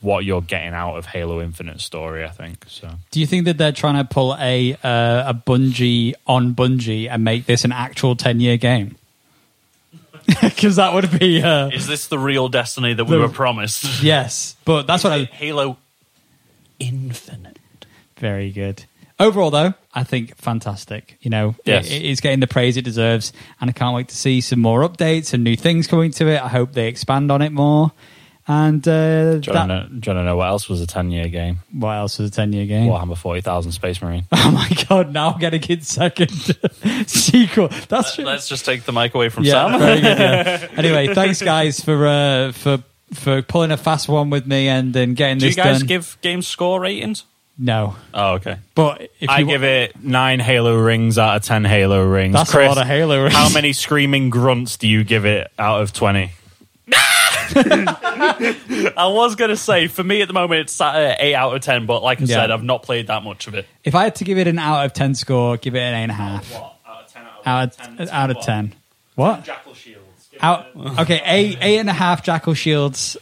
[0.00, 2.24] what you're getting out of Halo Infinite story.
[2.24, 2.88] I think so.
[3.10, 7.22] Do you think that they're trying to pull a uh, a Bungie on Bungie and
[7.22, 8.96] make this an actual ten year game?
[10.42, 14.02] Because that would be uh, Is this the real destiny that we The- were promised?
[14.02, 15.76] yes, but that's what I Halo
[16.78, 17.58] Infinite.
[18.16, 18.84] very good.
[19.18, 21.18] Overall, though, I think fantastic.
[21.20, 21.90] You know, Yes.
[21.90, 24.80] it- it's getting the praise it deserves, and I can't wait to see some more
[24.88, 26.42] updates and new things coming to it.
[26.42, 27.92] I hope they expand on it more.
[28.52, 30.80] And uh, Do you, that, want to know, do you wanna know what else was
[30.80, 31.60] a ten year game?
[31.72, 32.88] what else was a ten year game?
[32.90, 34.24] Warhammer Forty Thousand Space Marine.
[34.32, 35.12] Oh my god!
[35.12, 36.30] Now I'm getting its second
[37.06, 37.68] sequel.
[37.88, 38.24] That's true.
[38.24, 39.78] Let's just take the mic away from Yeah, Sam.
[39.78, 40.18] very good.
[40.18, 40.66] Yeah.
[40.76, 42.82] Anyway, thanks guys for uh, for
[43.12, 45.54] for pulling a fast one with me and then getting this.
[45.54, 45.86] Do you guys done.
[45.86, 47.24] give game score ratings?
[47.58, 48.56] no, Oh, okay.
[48.74, 52.32] but if I you give it nine Halo rings out of ten Halo rings.
[52.32, 53.34] That's a lot of Halo rings.
[53.36, 56.32] How many screaming grunts do you give it out of twenty?
[58.96, 61.54] I was going to say, for me at the moment, it's sat at 8 out
[61.54, 62.36] of 10, but like I Yeah.
[62.36, 63.66] said, I've not played that much of it.
[63.84, 66.02] if I had to give it an out of ten score, give it an eight
[66.04, 66.52] and a half.
[66.54, 68.74] Out of ten Out of out of ten.
[69.14, 69.44] What?
[69.44, 70.28] Jackal shields.
[70.40, 70.66] Out.
[71.00, 73.16] Okay, eight eight and a half jackal shields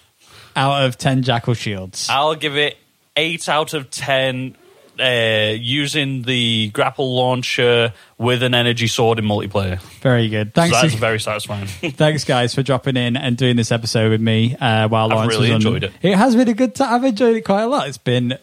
[0.57, 2.09] out of ten jackal shields.
[2.11, 2.77] I'll give it
[3.17, 4.57] 8 out of 10
[5.01, 9.81] uh, using the grapple launcher with an energy sword in multiplayer.
[10.01, 10.49] Very good.
[10.55, 10.81] So Thanks.
[10.81, 11.67] that's very satisfying.
[11.69, 15.35] Thanks, guys, for dropping in and doing this episode with me uh, while I've Lawrence
[15.35, 15.75] really was on.
[15.75, 15.93] enjoyed it.
[16.03, 16.95] It has been a good time.
[16.95, 17.89] I've enjoyed it quite a lot.
[17.89, 18.39] It's been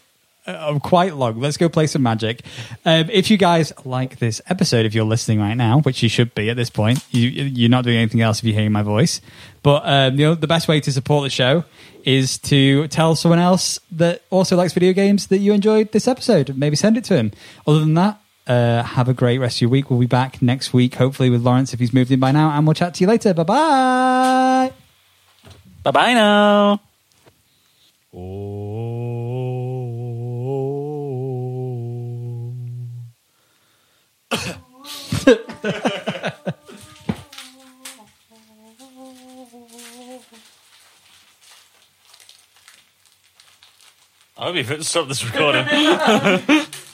[0.48, 1.40] uh, quite long.
[1.40, 2.42] Let's go play some magic.
[2.86, 6.34] Um, if you guys like this episode, if you're listening right now, which you should
[6.36, 9.22] be at this point, you, you're not doing anything else if you're hearing my voice.
[9.64, 11.64] But um, you know, the best way to support the show
[12.04, 16.56] is to tell someone else that also likes video games that you enjoyed this episode.
[16.56, 17.32] Maybe send it to him.
[17.66, 19.90] Other than that, Uh, have a great rest of your week.
[19.90, 22.68] We'll be back next week, hopefully with Lawrence if he's moved in by now, and
[22.68, 23.34] we'll chat to you later.
[23.34, 24.72] Bye bye.
[25.82, 26.80] Bye bye now.
[35.28, 36.34] I
[44.38, 45.66] hope you stop this recording.